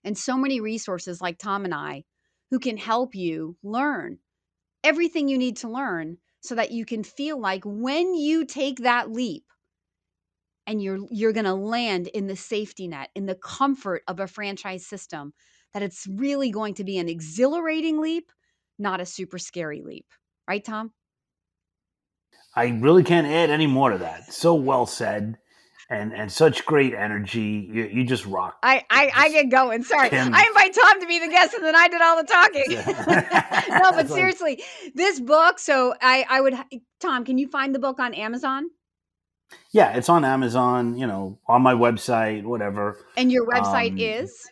and 0.03 0.17
so 0.17 0.35
many 0.35 0.59
resources 0.59 1.21
like 1.21 1.37
Tom 1.37 1.65
and 1.65 1.73
I 1.73 2.03
who 2.49 2.57
can 2.57 2.77
help 2.77 3.13
you 3.13 3.55
learn 3.61 4.17
everything 4.83 5.27
you 5.29 5.37
need 5.37 5.57
to 5.57 5.69
learn 5.69 6.17
so 6.41 6.55
that 6.55 6.71
you 6.71 6.83
can 6.83 7.03
feel 7.03 7.39
like 7.39 7.61
when 7.63 8.15
you 8.15 8.43
take 8.43 8.79
that 8.79 9.11
leap 9.11 9.43
and 10.65 10.81
you're 10.81 11.05
you're 11.11 11.33
going 11.33 11.45
to 11.45 11.53
land 11.53 12.07
in 12.07 12.25
the 12.25 12.35
safety 12.35 12.87
net 12.87 13.09
in 13.13 13.27
the 13.27 13.35
comfort 13.35 14.01
of 14.07 14.19
a 14.19 14.27
franchise 14.27 14.85
system 14.85 15.31
that 15.73 15.83
it's 15.83 16.07
really 16.07 16.49
going 16.49 16.73
to 16.73 16.83
be 16.83 16.97
an 16.97 17.07
exhilarating 17.07 18.01
leap 18.01 18.31
not 18.79 19.01
a 19.01 19.05
super 19.05 19.37
scary 19.37 19.81
leap. 19.81 20.05
Right, 20.47 20.63
Tom? 20.63 20.93
I 22.55 22.67
really 22.67 23.03
can't 23.03 23.27
add 23.27 23.49
any 23.49 23.67
more 23.67 23.91
to 23.91 23.97
that. 23.99 24.33
So 24.33 24.55
well 24.55 24.85
said. 24.85 25.37
And, 25.91 26.13
and 26.13 26.31
such 26.31 26.67
great 26.67 26.93
energy. 26.93 27.67
You, 27.73 27.85
you 27.85 28.03
just 28.03 28.23
rock. 28.27 28.57
I, 28.61 28.85
I, 28.91 29.11
I 29.15 29.29
get 29.31 29.49
going. 29.49 29.81
Sorry. 29.81 30.07
I 30.11 30.45
invite 30.45 30.75
Tom 30.75 31.01
to 31.01 31.07
be 31.07 31.17
the 31.17 31.29
guest 31.29 31.55
and 31.55 31.63
then 31.63 31.75
I 31.75 31.87
did 31.87 31.99
all 31.99 32.15
the 32.15 32.27
talking. 32.27 32.63
Yeah. 32.69 33.65
no, 33.81 33.91
but 33.91 34.01
It's 34.01 34.09
like- 34.11 34.17
seriously, 34.19 34.63
this 34.93 35.19
book. 35.19 35.57
So 35.57 35.95
I, 35.99 36.27
I 36.29 36.41
would, 36.41 36.53
Tom, 36.99 37.25
can 37.25 37.39
you 37.39 37.47
find 37.47 37.73
the 37.73 37.79
book 37.79 37.99
on 37.99 38.13
Amazon? 38.13 38.69
Yeah, 39.71 39.93
it's 39.97 40.09
on 40.09 40.23
Amazon, 40.23 40.95
you 40.95 41.07
know, 41.07 41.39
on 41.47 41.63
my 41.63 41.73
website, 41.73 42.43
whatever. 42.43 43.03
And 43.17 43.31
your 43.31 43.47
website 43.47 43.93
Um, 43.93 43.97
is 43.99 44.47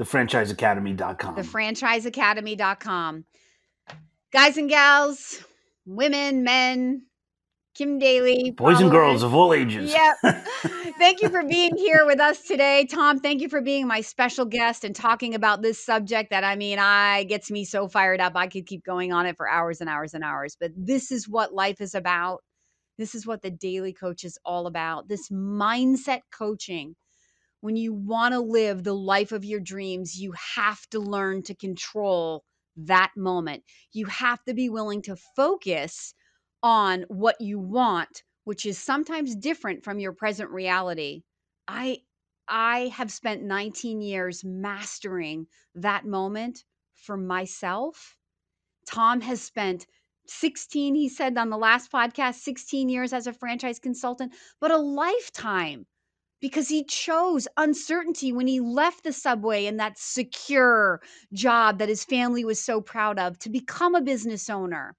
Thefranchiseacademy.com. 0.00 1.36
thefranchiseacademy.com. 1.36 3.24
Guys 4.32 4.56
and 4.56 4.68
gals, 4.70 5.44
women, 5.86 6.44
men, 6.44 7.02
Kim 7.74 7.98
Daly, 7.98 8.50
Boys 8.50 8.80
and 8.80 8.90
girls 8.90 9.22
of 9.22 9.34
all 9.34 9.54
ages. 9.54 9.92
Yep. 9.92 10.16
thank 10.98 11.22
you 11.22 11.30
for 11.30 11.42
being 11.42 11.74
here 11.76 12.04
with 12.04 12.20
us 12.20 12.42
today. 12.42 12.86
Tom, 12.86 13.18
thank 13.18 13.40
you 13.40 13.48
for 13.48 13.62
being 13.62 13.86
my 13.86 14.02
special 14.02 14.44
guest 14.44 14.84
and 14.84 14.94
talking 14.94 15.34
about 15.34 15.62
this 15.62 15.82
subject 15.82 16.30
that 16.30 16.44
I 16.44 16.56
mean, 16.56 16.78
I 16.78 17.24
gets 17.24 17.50
me 17.50 17.64
so 17.64 17.88
fired 17.88 18.20
up. 18.20 18.34
I 18.36 18.48
could 18.48 18.66
keep 18.66 18.84
going 18.84 19.12
on 19.12 19.24
it 19.24 19.38
for 19.38 19.48
hours 19.48 19.80
and 19.80 19.88
hours 19.88 20.12
and 20.12 20.22
hours, 20.22 20.54
but 20.60 20.70
this 20.76 21.10
is 21.10 21.28
what 21.28 21.54
life 21.54 21.80
is 21.80 21.94
about. 21.94 22.42
This 22.98 23.14
is 23.14 23.26
what 23.26 23.40
the 23.40 23.50
daily 23.50 23.94
coach 23.94 24.22
is 24.22 24.38
all 24.44 24.66
about. 24.66 25.08
This 25.08 25.30
mindset 25.30 26.20
coaching. 26.30 26.94
When 27.62 27.76
you 27.76 27.94
want 27.94 28.34
to 28.34 28.40
live 28.40 28.82
the 28.82 28.94
life 28.94 29.32
of 29.32 29.44
your 29.44 29.60
dreams, 29.60 30.18
you 30.18 30.34
have 30.56 30.80
to 30.90 30.98
learn 30.98 31.42
to 31.44 31.54
control 31.54 32.44
that 32.76 33.12
moment. 33.16 33.64
You 33.92 34.06
have 34.06 34.42
to 34.44 34.54
be 34.54 34.68
willing 34.68 35.02
to 35.02 35.16
focus 35.36 36.14
on 36.62 37.04
what 37.08 37.40
you 37.40 37.58
want, 37.58 38.22
which 38.44 38.66
is 38.66 38.78
sometimes 38.78 39.34
different 39.34 39.84
from 39.84 39.98
your 39.98 40.12
present 40.12 40.50
reality. 40.50 41.22
I 41.68 41.98
I 42.48 42.88
have 42.88 43.10
spent 43.10 43.42
19 43.42 44.00
years 44.02 44.44
mastering 44.44 45.46
that 45.74 46.04
moment 46.04 46.64
for 46.94 47.16
myself. 47.16 48.16
Tom 48.86 49.20
has 49.20 49.40
spent 49.40 49.86
16, 50.26 50.94
he 50.94 51.08
said 51.08 51.36
on 51.38 51.50
the 51.50 51.56
last 51.56 51.90
podcast, 51.90 52.34
16 52.34 52.88
years 52.88 53.12
as 53.12 53.26
a 53.26 53.32
franchise 53.32 53.78
consultant, 53.78 54.34
but 54.60 54.70
a 54.70 54.76
lifetime 54.76 55.86
because 56.42 56.68
he 56.68 56.84
chose 56.84 57.46
uncertainty 57.56 58.32
when 58.32 58.48
he 58.48 58.60
left 58.60 59.04
the 59.04 59.12
subway 59.12 59.64
and 59.66 59.78
that 59.78 59.96
secure 59.96 61.00
job 61.32 61.78
that 61.78 61.88
his 61.88 62.04
family 62.04 62.44
was 62.44 62.62
so 62.62 62.80
proud 62.80 63.18
of 63.18 63.38
to 63.38 63.48
become 63.48 63.94
a 63.94 64.02
business 64.02 64.50
owner. 64.50 64.94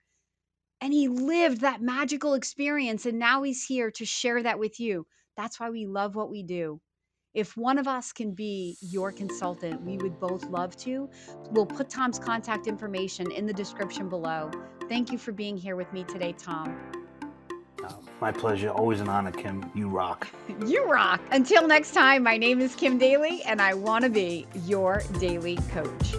And 0.79 0.93
he 0.93 1.10
lived 1.10 1.62
that 1.62 1.82
magical 1.82 2.34
experience. 2.34 3.06
And 3.06 3.19
now 3.19 3.43
he's 3.43 3.63
here 3.63 3.91
to 3.91 4.06
share 4.06 4.41
that 4.41 4.58
with 4.58 4.79
you. 4.79 5.06
That's 5.36 5.60
why 5.60 5.69
we 5.69 5.86
love 5.86 6.15
what 6.15 6.32
we 6.32 6.43
do. 6.43 6.79
If 7.34 7.58
one 7.58 7.77
of 7.77 7.88
us 7.88 8.13
can 8.13 8.34
be 8.34 8.77
your 8.79 9.12
consultant, 9.12 9.82
we 9.82 9.97
would 9.97 10.19
both 10.19 10.45
love 10.45 10.77
to. 10.77 11.10
We'll 11.51 11.65
put 11.65 11.89
Tom's 11.89 12.19
contact 12.19 12.67
information 12.67 13.32
in 13.32 13.45
the 13.45 13.53
description 13.53 14.08
below. 14.08 14.49
Thank 14.88 15.12
you 15.12 15.17
for 15.17 15.32
being 15.32 15.58
here 15.58 15.75
with 15.75 15.91
me 15.91 16.03
today, 16.03 16.34
Tom. 16.38 17.02
My 18.21 18.31
pleasure. 18.31 18.69
Always 18.69 19.01
an 19.01 19.09
honor, 19.09 19.31
Kim. 19.31 19.69
You 19.75 19.89
rock. 19.89 20.27
You 20.65 20.85
rock. 20.85 21.21
Until 21.31 21.67
next 21.67 21.93
time, 21.93 22.23
my 22.23 22.37
name 22.37 22.61
is 22.61 22.75
Kim 22.75 22.97
Daly, 22.97 23.41
and 23.43 23.61
I 23.61 23.73
want 23.73 24.03
to 24.03 24.09
be 24.09 24.47
your 24.65 25.03
daily 25.19 25.57
coach. 25.71 26.15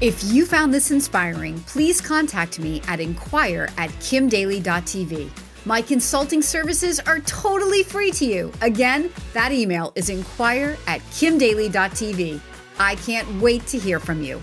If 0.00 0.24
you 0.24 0.46
found 0.46 0.72
this 0.72 0.90
inspiring, 0.90 1.60
please 1.60 2.00
contact 2.00 2.58
me 2.58 2.80
at 2.88 3.00
inquire 3.00 3.68
at 3.76 3.90
kimdaly.tv. 4.00 5.28
My 5.66 5.82
consulting 5.82 6.40
services 6.40 7.00
are 7.00 7.20
totally 7.20 7.82
free 7.82 8.10
to 8.12 8.24
you. 8.24 8.50
Again, 8.62 9.12
that 9.34 9.52
email 9.52 9.92
is 9.94 10.08
inquire 10.08 10.78
at 10.86 11.00
kimdaly.tv. 11.10 12.40
I 12.78 12.94
can't 12.94 13.42
wait 13.42 13.66
to 13.66 13.78
hear 13.78 14.00
from 14.00 14.22
you. 14.22 14.40